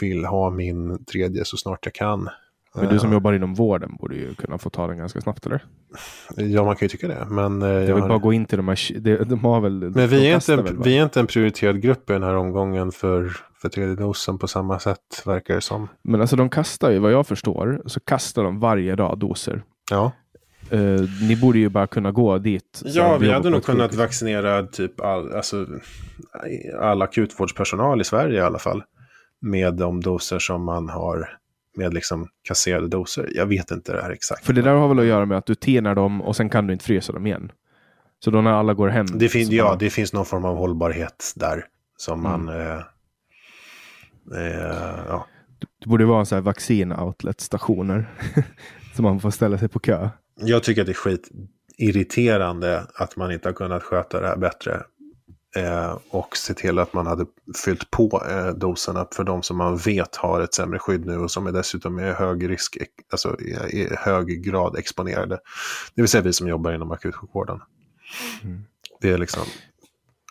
[0.00, 2.28] vill ha min tredje så snart jag kan.
[2.74, 5.64] Men du som jobbar inom vården borde ju kunna få ta den ganska snabbt, eller?
[6.36, 7.26] Ja, man kan ju tycka det.
[7.30, 9.00] Men, eh, Jag jag vill har- bara gå in till de här...
[9.00, 9.72] De, de har väl...
[9.72, 12.34] Men de vi är, inte en, vi är inte en prioriterad grupp i den här
[12.36, 13.30] omgången för,
[13.62, 15.88] för tredje dosen på samma sätt, verkar det som.
[16.04, 19.62] Men alltså de kastar ju, vad jag förstår, så kastar de varje dag doser.
[19.90, 20.12] Ja,
[20.70, 22.82] Eh, ni borde ju bara kunna gå dit.
[22.84, 23.98] Ja vi hade nog kunnat sjukhus.
[23.98, 25.66] vaccinera typ all, alltså,
[26.80, 28.82] all akutvårdspersonal i Sverige i alla fall.
[29.40, 31.28] Med de doser som man har,
[31.76, 33.28] med liksom kasserade doser.
[33.34, 34.44] Jag vet inte det här exakt.
[34.46, 36.66] För det där har väl att göra med att du tinar dem och sen kan
[36.66, 37.52] du inte frysa dem igen.
[38.24, 39.06] Så då när alla går hem.
[39.14, 41.64] det, fin, så ja, bara- det finns någon form av hållbarhet där.
[41.96, 42.44] Som Mm.
[42.44, 42.60] man...
[42.60, 42.76] Eh,
[44.34, 45.26] eh, ja.
[45.80, 48.06] Det borde vara så här vaccin-outlet-stationer.
[48.96, 50.08] så man får ställa sig på kö.
[50.40, 51.18] Jag tycker att det är
[51.78, 54.82] skitirriterande att man inte har kunnat sköta det här bättre.
[55.56, 57.26] Eh, och se till att man hade
[57.64, 61.30] fyllt på eh, doserna för de som man vet har ett sämre skydd nu och
[61.30, 62.78] som är dessutom är hög risk,
[63.12, 63.40] alltså
[63.70, 65.38] i hög grad exponerade.
[65.94, 67.60] Det vill säga vi som jobbar inom akutsjukvården.
[68.42, 68.64] Mm.
[69.00, 69.42] Det är liksom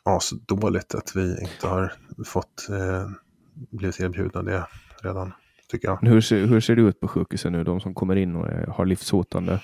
[0.03, 1.93] asdåligt att vi inte har
[2.25, 3.09] fått eh,
[3.53, 4.65] blivit erbjudna det
[5.03, 5.33] redan,
[5.71, 5.99] tycker jag.
[6.01, 8.67] Hur ser, hur ser det ut på sjukhusen nu, de som kommer in och är,
[8.67, 9.59] har livshotande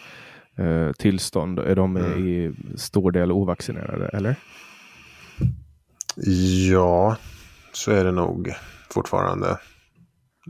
[0.55, 1.59] eh, tillstånd?
[1.59, 2.27] Är de mm.
[2.27, 4.35] i stor del ovaccinerade, eller?
[6.69, 7.17] Ja,
[7.73, 8.53] så är det nog
[8.89, 9.59] fortfarande.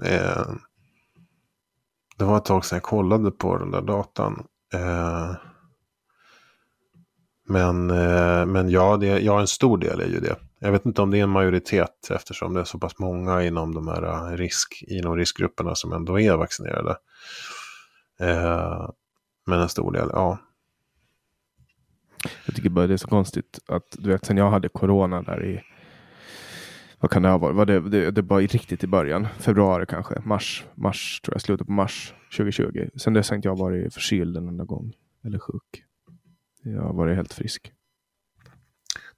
[0.04, 0.46] Eh,
[2.18, 4.48] det var ett tag sedan jag kollade på den där datan.
[4.74, 5.36] Eh,
[7.50, 10.36] men, eh, men ja, det, ja, en stor del är ju det.
[10.60, 13.76] Jag vet inte om det är en majoritet eftersom det är så pass många inom
[13.76, 16.98] de här eh, risk, inom riskgrupperna som ändå är vaccinerade.
[18.20, 18.90] Eh,
[19.46, 20.38] men en stor del, ja.
[22.46, 25.46] Jag tycker bara det är så konstigt att du vet sen jag hade corona där
[25.46, 25.62] i
[27.00, 27.56] vad kan det ha varit?
[27.56, 31.68] Var det, det, det var riktigt i början, februari kanske, mars, mars tror jag, slutet
[31.68, 32.90] på mars 2020.
[32.96, 34.94] Sen dess har inte jag varit förkyld en enda gång
[35.26, 35.84] eller sjuk.
[36.64, 37.72] Jag har varit helt frisk.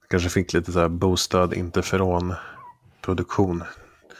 [0.00, 3.62] Du kanske fick lite så här boostad interferonproduktion.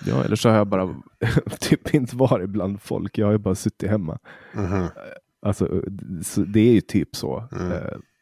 [0.07, 0.95] Ja, eller så har jag bara
[1.61, 3.18] typ inte varit bland folk.
[3.18, 4.18] Jag har ju bara suttit hemma.
[4.55, 4.91] Mm -hmm.
[5.43, 5.83] Alltså,
[6.47, 7.49] det är ju typ så.
[7.53, 7.72] Mm.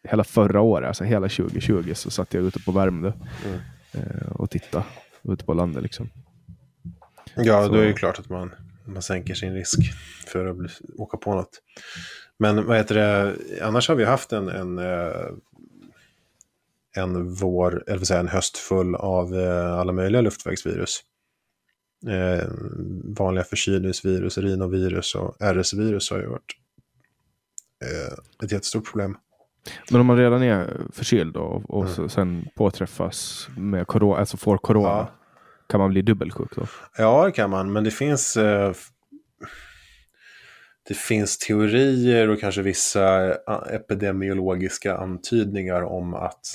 [0.02, 3.12] Hela förra året, alltså hela 2020, så satt jag ute på Värmdö
[3.46, 3.60] mm.
[3.92, 4.84] Eh, och tittade
[5.22, 5.82] ute på landet.
[5.82, 6.10] Liksom.
[7.34, 7.72] Ja, så.
[7.72, 9.78] då är det klart att man, man sänker sin risk
[10.26, 10.68] för att bli,
[10.98, 11.62] åka på något.
[12.38, 15.26] Men vad heter det, annars har vi haft en, en, eh,
[16.96, 21.00] en vår, eller säga en höst full av eh, alla möjliga luftvägsvirus.
[22.06, 22.48] Eh,
[23.04, 26.56] vanliga förkylningsvirus, rinovirus och RS-virus har ju varit
[27.84, 29.16] eh, ett jättestort problem.
[29.90, 32.08] Men om man redan är förkyld och, och mm.
[32.08, 35.10] sen påträffas med corona, alltså får corona, ja.
[35.68, 36.66] kan man bli dubbelsjuk då?
[36.98, 38.72] Ja, det kan man, men det finns eh,
[40.88, 46.46] det finns teorier och kanske vissa eh, epidemiologiska antydningar om att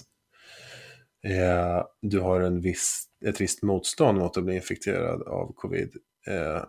[1.24, 5.95] eh, du har en viss, ett visst motstånd mot att bli infekterad av covid
[6.28, 6.64] eh,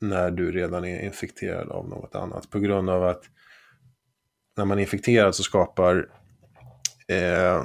[0.00, 2.50] när du redan är infekterad av något annat.
[2.50, 3.22] På grund av att
[4.56, 6.08] när man är infekterad så skapar
[7.08, 7.64] eh,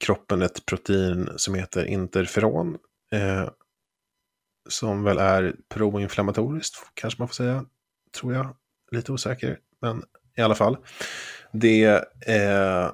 [0.00, 2.78] kroppen ett protein som heter interferon.
[3.12, 3.48] Eh,
[4.68, 7.64] som väl är proinflammatoriskt, kanske man får säga,
[8.20, 8.56] tror jag.
[8.90, 10.02] Lite osäker, men
[10.36, 10.76] i alla fall.
[11.52, 11.84] Det
[12.26, 12.90] eh, eh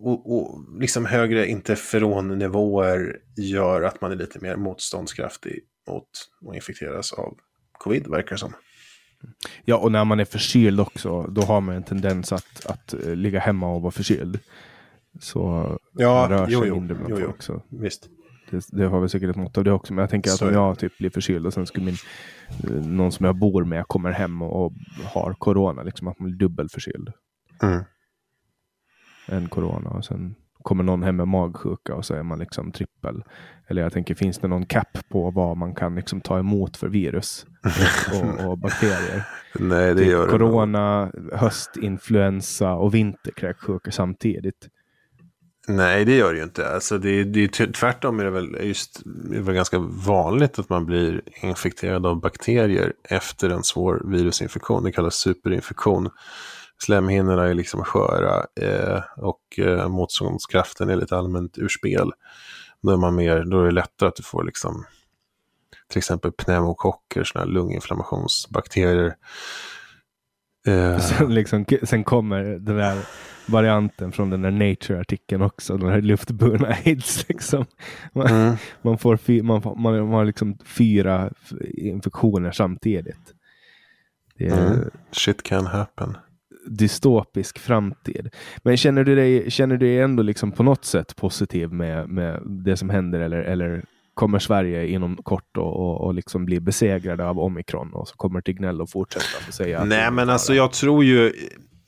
[0.00, 6.08] och, och liksom högre interferonnivåer gör att man är lite mer motståndskraftig mot
[6.48, 7.38] att infekteras av
[7.72, 8.54] covid, verkar det som.
[9.64, 13.16] Ja, och när man är förkyld också, då har man en tendens att, att eh,
[13.16, 14.38] ligga hemma och vara förkyld.
[15.20, 15.38] Så
[15.92, 17.42] ja, man rör sig jo, mindre bland jo, folk.
[17.42, 17.62] Så.
[17.68, 18.08] Visst.
[18.50, 19.92] Det, det, har väl säkert ett mått av det också.
[19.94, 21.96] Men jag tänker att om jag typ blir förkyld och sen skulle min,
[22.64, 24.72] eh, någon som jag bor med kommer hem och, och
[25.04, 27.12] har corona, liksom att man blir dubbelförkyld.
[27.62, 27.84] Mm.
[29.26, 33.24] En corona och sen kommer någon hem med magsjuka och så är man liksom trippel.
[33.68, 36.88] Eller jag tänker, finns det någon cap på vad man kan liksom ta emot för
[36.88, 37.46] virus
[38.12, 39.24] och, och bakterier?
[39.54, 44.68] Nej, det typ gör Corona, det höstinfluensa och vinterkräksjuka samtidigt.
[45.68, 46.68] Nej, det gör det ju inte.
[46.68, 50.86] Alltså det, det, tvärtom är det väl just, det är väl ganska vanligt att man
[50.86, 54.84] blir infekterad av bakterier efter en svår virusinfektion.
[54.84, 56.08] Det kallas superinfektion.
[56.82, 62.12] Slemhinnorna är liksom sköra eh, och eh, motståndskraften är lite allmänt ur spel.
[62.82, 64.84] Då är, man mer, då är det lättare att du får liksom,
[65.88, 69.14] till exempel pneumokocker, sådana här lunginflammationsbakterier.
[70.66, 70.98] Eh.
[71.00, 72.98] Sen, liksom, sen kommer den där
[73.46, 77.28] varianten från den där Nature-artikeln också, den här luftburna aids.
[77.28, 77.64] Liksom.
[78.12, 78.56] Man, mm.
[78.82, 81.30] man, får, fy, man, man, man har liksom fyra
[81.74, 83.34] infektioner samtidigt.
[84.38, 84.90] Är, mm.
[85.12, 86.16] Shit can happen
[86.70, 88.30] dystopisk framtid.
[88.62, 92.42] Men känner du dig, känner du dig ändå liksom på något sätt positiv med, med
[92.64, 93.84] det som händer eller, eller
[94.14, 98.40] kommer Sverige inom kort och, och, och liksom bli besegrade av omikron och så kommer
[98.40, 101.32] Tegnell att fortsätta och säga Nej, men alltså jag tror ju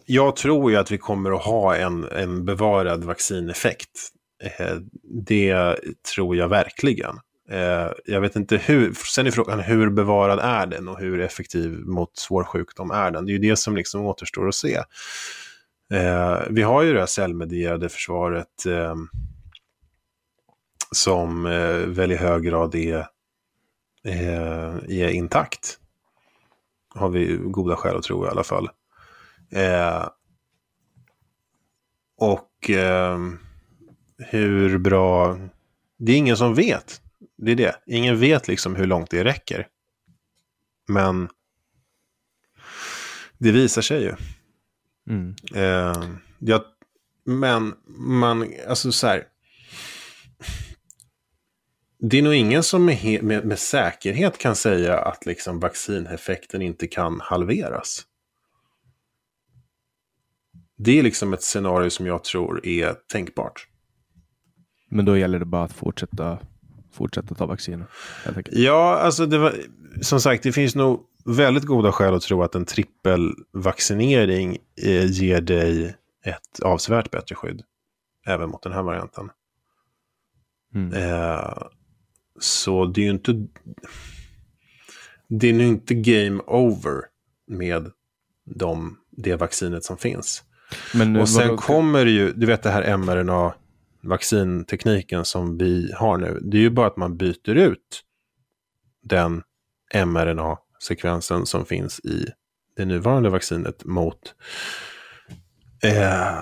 [0.06, 3.90] jag tror ju att vi kommer att ha en, en bevarad vaccineffekt.
[4.44, 4.76] Eh,
[5.26, 5.76] det
[6.14, 7.14] tror jag verkligen.
[7.52, 11.70] Eh, jag vet inte hur, sen är frågan hur bevarad är den och hur effektiv
[11.86, 13.26] mot svår sjukdom är den?
[13.26, 14.74] Det är ju det som liksom återstår att se.
[15.92, 18.94] Eh, vi har ju det här cellmedierade försvaret eh,
[20.90, 23.06] som eh, väl i hög grad är,
[24.04, 25.78] eh, är intakt.
[26.94, 28.68] Har vi goda skäl att tro i alla fall.
[32.16, 33.18] och Och eh,
[34.18, 35.38] hur bra...
[35.98, 37.01] Det är ingen som vet.
[37.44, 37.76] Det är det.
[37.86, 39.68] Ingen vet liksom hur långt det räcker.
[40.88, 41.28] Men
[43.38, 44.14] det visar sig ju.
[45.10, 45.34] Mm.
[45.54, 46.62] Eh, jag,
[47.24, 49.24] men man, alltså så här.
[51.98, 56.86] Det är nog ingen som med, med, med säkerhet kan säga att liksom vaccineffekten inte
[56.86, 58.06] kan halveras.
[60.76, 63.68] Det är liksom ett scenario som jag tror är tänkbart.
[64.88, 66.38] Men då gäller det bara att fortsätta,
[66.92, 67.86] fortsätta ta vacciner.
[68.36, 68.56] enkelt.
[68.56, 69.54] Ja, alltså det var,
[70.00, 75.40] som sagt, det finns nog väldigt goda skäl att tro att en trippelvaccinering eh, ger
[75.40, 77.62] dig ett avsevärt bättre skydd.
[78.26, 79.30] Även mot den här varianten.
[80.74, 80.94] Mm.
[80.94, 81.58] Eh,
[82.40, 83.46] så det är ju inte...
[85.28, 87.02] Det är nu inte game over
[87.46, 87.90] med
[88.44, 90.44] de, det vaccinet som finns.
[90.94, 92.82] Men, Och sen kommer det ju, du vet det här
[94.02, 96.38] mRNA-vaccintekniken som vi har nu.
[96.42, 98.02] Det är ju bara att man byter ut
[99.02, 99.42] den
[99.94, 102.26] mRNA-sekvensen som finns i
[102.76, 104.34] det nuvarande vaccinet mot
[105.84, 106.40] eh,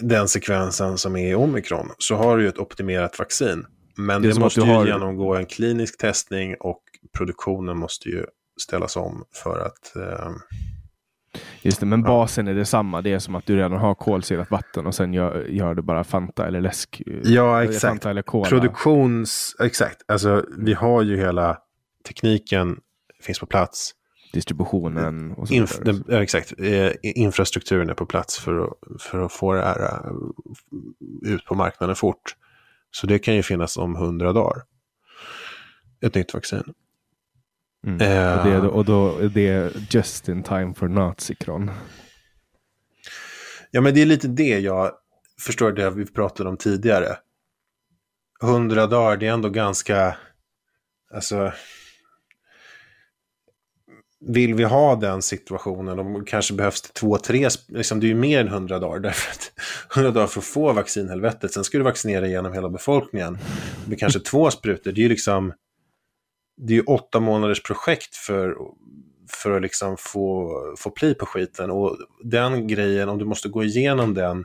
[0.00, 1.90] den sekvensen som är i omikron.
[1.98, 3.66] Så har du ju ett optimerat vaccin.
[3.96, 6.82] Men Det det, måste ju har- genomgå en klinisk testning och
[7.16, 8.26] produktionen måste ju
[8.60, 10.30] ställas om för att eh,
[11.66, 13.02] Just det, men basen är detsamma.
[13.02, 16.04] Det är som att du redan har kolsyrat vatten och sen gör, gör du bara
[16.04, 17.02] Fanta eller läsk.
[17.24, 17.90] Ja, eller exakt.
[17.90, 18.48] Fanta eller Cola.
[18.48, 19.56] Produktions...
[19.60, 20.02] Exakt.
[20.08, 21.58] Alltså, vi har ju hela
[22.08, 22.80] tekniken
[23.22, 23.92] finns på plats.
[24.32, 26.54] Distributionen och så Inf den, ja, exakt.
[26.58, 31.54] Eh, infrastrukturen är på plats för att, för att få det här eh, ut på
[31.54, 32.36] marknaden fort.
[32.90, 34.62] Så det kan ju finnas om hundra dagar.
[36.00, 36.74] Ett nytt vaccin.
[37.86, 38.00] Mm.
[38.00, 38.38] Eh.
[38.38, 41.70] Och, det, och då är det just in time for Nazicron.
[43.70, 44.92] Ja, men det är lite det jag
[45.40, 47.16] förstår det vi pratade om tidigare.
[48.40, 50.16] Hundra dagar, det är ändå ganska...
[51.14, 51.52] Alltså...
[54.20, 58.14] Vill vi ha den situationen, och kanske behövs det två, tre, liksom det är ju
[58.14, 59.52] mer än hundra dagar, därför att
[59.94, 63.38] hundra dagar för att få vaccinhelvetet, sen ska du vaccinera igenom hela befolkningen
[63.86, 65.52] med kanske två sprutor, det är ju liksom,
[66.56, 68.56] det är ju åtta månaders projekt för,
[69.30, 71.70] för att liksom få, få pli på skiten.
[71.70, 74.44] Och den grejen, om du måste gå igenom den,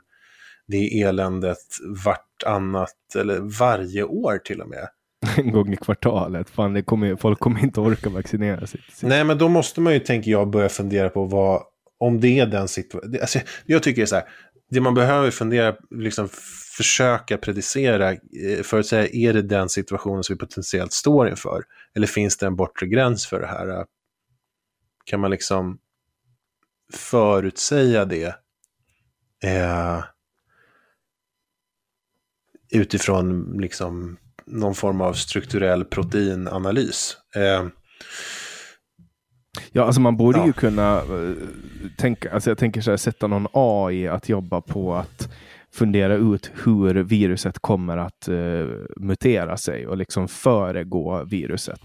[0.67, 1.57] det eländet
[2.05, 4.87] vartannat, eller varje år till och med.
[5.37, 6.49] En gång i kvartalet.
[6.49, 8.81] Fan, det kommer, folk kommer inte orka vaccinera sig.
[9.01, 11.63] Nej, men då måste man ju, tänker jag, börja fundera på vad,
[11.99, 13.21] om det är den situationen.
[13.21, 14.25] Alltså, jag tycker det är så här,
[14.69, 16.29] det man behöver fundera, liksom
[16.77, 21.63] försöka predicera, eh, för att säga, är det den situationen som vi potentiellt står inför?
[21.95, 23.85] Eller finns det en bortre gräns för det här?
[25.05, 25.79] Kan man liksom
[26.93, 28.35] förutsäga det?
[29.43, 30.03] Eh,
[32.73, 37.17] utifrån liksom någon form av strukturell proteinanalys.
[37.35, 37.67] Eh,
[39.71, 40.45] Ja, alltså man borde Ja.
[40.45, 41.33] ju kunna eh,
[41.97, 45.29] tänka, alltså jag tänker så här, sätta någon AI att jobba på att
[45.73, 51.81] fundera ut hur viruset kommer att eh, mutera sig och liksom föregå viruset.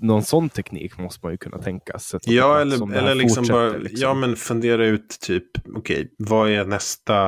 [0.00, 2.20] Någon sån teknik måste man ju kunna tänka sig.
[2.22, 3.98] Ja, eller, eller liksom bara, liksom.
[4.00, 5.44] ja men fundera ut typ,
[5.74, 7.24] okej, vad är nästa,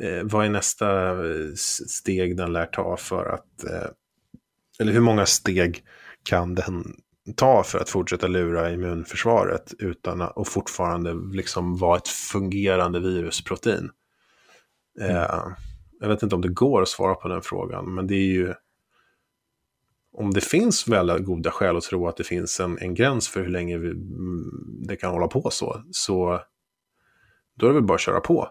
[0.00, 1.54] eh, vad är nästa eh,
[1.88, 3.90] steg den lär ta för att, eh,
[4.80, 5.82] eller hur många steg
[6.22, 6.94] kan den
[7.36, 13.90] ta för att fortsätta lura immunförsvaret utan att och fortfarande liksom vara ett fungerande virusprotein?
[15.00, 15.46] Eh,
[16.00, 18.54] jag vet inte om det går att svara på den frågan, men det är ju
[20.16, 23.40] om det finns väldigt goda skäl att tro att det finns en, en gräns för
[23.40, 24.50] hur länge vi, mm,
[24.86, 26.40] det kan hålla på så, så
[27.54, 28.48] då är det väl bara att köra på.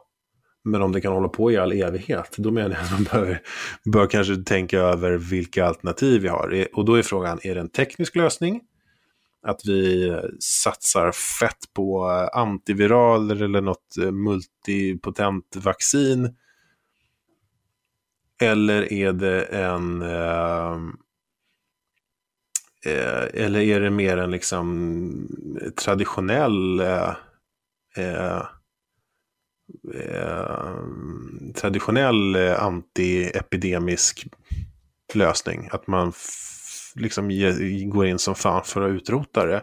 [0.63, 3.41] Men om det kan hålla på i all evighet, då menar jag att man bör,
[3.85, 6.53] bör kanske tänka över vilka alternativ vi har.
[6.53, 8.61] Eh, och då är frågan, är det en teknisk lösning?
[9.45, 16.35] Att vi satsar fett på antiviraler eller något eh, multipotent vaccin?
[18.41, 20.01] Eller är det en...
[20.01, 20.73] Eh,
[22.85, 25.27] eh, eller är det mer en liksom
[25.75, 27.13] traditionell eh,
[27.97, 28.41] eh,
[29.93, 30.77] eh
[31.55, 34.27] traditionell antiepidemisk
[35.13, 35.69] lösning?
[35.71, 36.13] Att man
[36.95, 39.61] liksom ge, går in som fan för att utrota det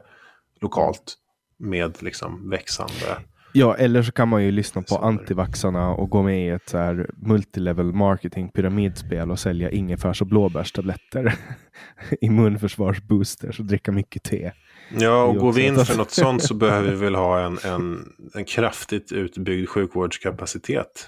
[0.61, 1.15] lokalt
[1.59, 3.17] med liksom växande...
[3.53, 6.79] Ja, eller så kan man ju lyssna på antivaxarna och gå med i ett så
[6.79, 11.35] här multilevel marketing pyramidspel och sälja ingefärs och blåbärstabletter.
[12.21, 14.53] Immunförsvarsboosters och dricka mycket te.
[14.99, 18.13] Ja, och går vi in för något sånt så behöver vi väl ha en, en,
[18.35, 21.07] en kraftigt utbyggd sjukvårdskapacitet.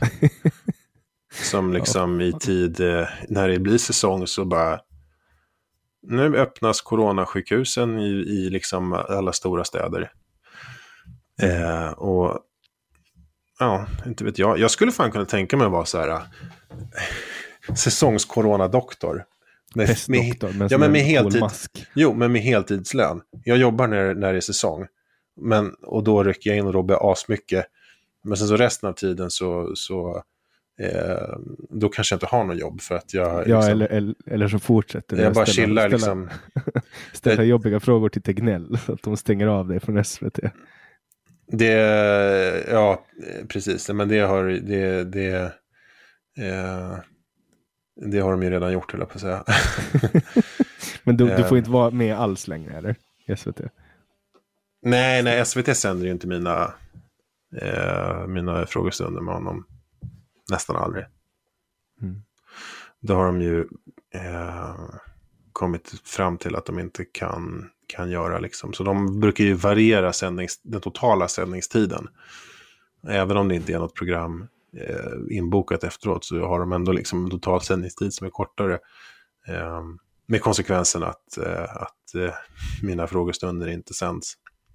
[1.32, 4.80] Som liksom i tid, eh, när det blir säsong så bara...
[6.02, 10.12] Nu öppnas coronasjukhusen i, i liksom alla stora städer.
[11.42, 12.38] Eh, och
[13.58, 14.58] ja, inte vet jag.
[14.58, 19.24] Jag skulle fan kunna tänka mig att vara så här eh, säsongskoronadoktor.
[19.74, 21.86] Med, Pestdoktor, men ja, men en med heltid, mask.
[21.94, 23.20] Jo, men med heltidslön.
[23.44, 24.86] Jag jobbar när, när det är säsong.
[25.40, 27.66] Men, och då rycker jag in och jobbar asmycket.
[28.24, 30.22] Men sen så resten av tiden så, så
[30.80, 31.36] eh,
[31.70, 34.58] då kanske jag inte har något jobb för att jag, Ja, liksom, eller, eller, så
[34.58, 36.30] fortsätter det jag bara ställa- chillar liksom.
[37.12, 40.38] Ställa jobbiga frågor till Tegnell så att de stänger av dig från SVT.
[41.46, 41.72] Det,
[42.70, 43.88] ja, eh, precis.
[43.90, 45.34] Men det har, det, det,
[46.38, 46.96] eh,
[48.10, 49.44] det har de ju redan gjort, höll jag på att säga.
[51.04, 51.48] Men du, du Eh.
[51.48, 52.96] får inte vara med alls längre, eller?
[53.36, 53.60] SVT.
[54.82, 56.74] nej, nej, SVT sänder ju inte mina,
[57.62, 59.66] eh, mina frågestunder med honom.
[60.52, 61.04] Nästan aldrig.
[62.02, 62.22] Mm.
[63.00, 63.60] Då har de ju
[64.14, 64.76] eh,
[65.52, 68.38] kommit fram till att de inte kan, kan göra.
[68.38, 68.72] Liksom.
[68.72, 72.08] Så de brukar ju variera sändnings, den totala sändningstiden.
[73.08, 77.24] Även om det inte är något program eh, inbokat efteråt så har de ändå liksom
[77.24, 78.78] en total sändningstid som är kortare.
[79.48, 79.82] Eh,
[80.26, 82.34] med konsekvensen att, eh, att eh,
[82.82, 84.34] mina frågestunder inte sänds.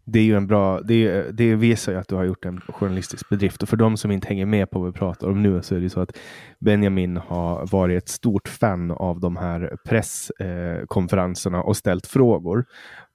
[0.09, 3.29] Det är ju en bra, det, det visar ju att du har gjort en journalistisk
[3.29, 3.63] bedrift.
[3.63, 5.79] Och för de som inte hänger med på vad vi pratar om nu så är
[5.79, 6.17] det så att
[6.59, 12.65] Benjamin har varit ett stort fan av de här presskonferenserna eh, och ställt frågor.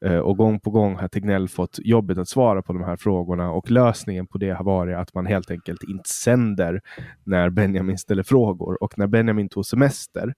[0.04, 3.50] Eh, och gång på gång har Tegnell fått jobbet att svara på de här frågorna
[3.50, 6.80] och lösningen på det har varit att man helt enkelt inte sänder
[7.24, 8.82] när Benjamin ställer frågor.
[8.82, 10.34] Och när Benjamin tog semester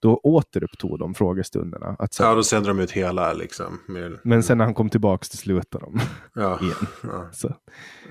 [0.00, 1.96] då återupptog de frågestunderna.
[1.98, 3.80] Att så, Ja, då sänder de ut hela liksom.
[3.88, 6.00] Med, Men sen när han kom tillbaka så slutade de.
[6.34, 6.74] ja, igen.
[7.02, 7.28] ja.
[7.32, 7.54] Så.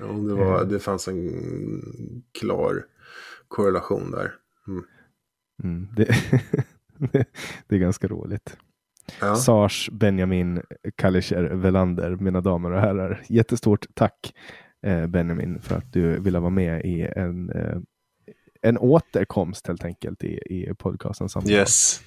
[0.00, 1.42] Ja, det, var, det fanns en
[2.38, 2.84] klar
[3.48, 4.32] korrelation där.
[4.68, 4.84] Mm.
[5.62, 6.04] Mm, det,
[7.66, 8.56] det är ganska roligt.
[9.20, 9.36] Ja.
[9.36, 10.62] Sars Benjamin
[10.96, 13.22] Kalischer Velander, mina damer och herrar.
[13.28, 14.34] Jättestort tack
[14.86, 17.78] eh, Benjamin för att du ville vara med i en, eh,
[18.62, 21.28] en återkomst helt enkelt i, i podcasten.
[21.28, 21.52] Samtal.
[21.52, 22.02] Yes.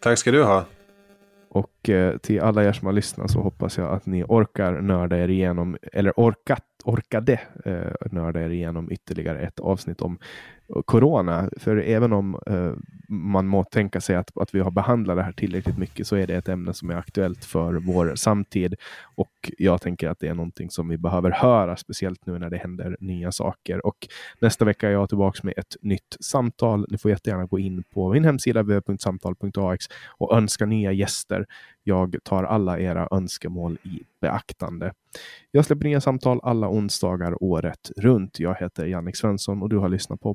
[0.00, 0.64] Tack ska du ha.
[1.48, 5.18] Och eh, till alla er som har lyssnat så hoppas jag att ni orkar nörda
[5.18, 10.18] er igenom, eller orkat, orkade eh, nörda er igenom ytterligare ett avsnitt om
[10.84, 11.50] corona.
[11.56, 12.72] För även om eh,
[13.08, 16.26] man må tänka sig att, att vi har behandlat det här tillräckligt mycket så är
[16.26, 18.74] det ett ämne som är aktuellt för vår samtid.
[19.16, 22.56] Och jag tänker att det är någonting som vi behöver höra, speciellt nu när det
[22.56, 23.86] händer nya saker.
[23.86, 24.08] Och
[24.40, 26.86] nästa vecka är jag tillbaka med ett nytt samtal.
[26.90, 29.86] Ni får jättegärna gå in på min hemsida www.samtal.ax
[30.18, 31.46] och önska nya gäster.
[31.82, 34.92] Jag tar alla era önskemål i beaktande.
[35.50, 38.40] Jag släpper nya samtal alla onsdagar året runt.
[38.40, 40.34] Jag heter Jannik Svensson och du har lyssnat på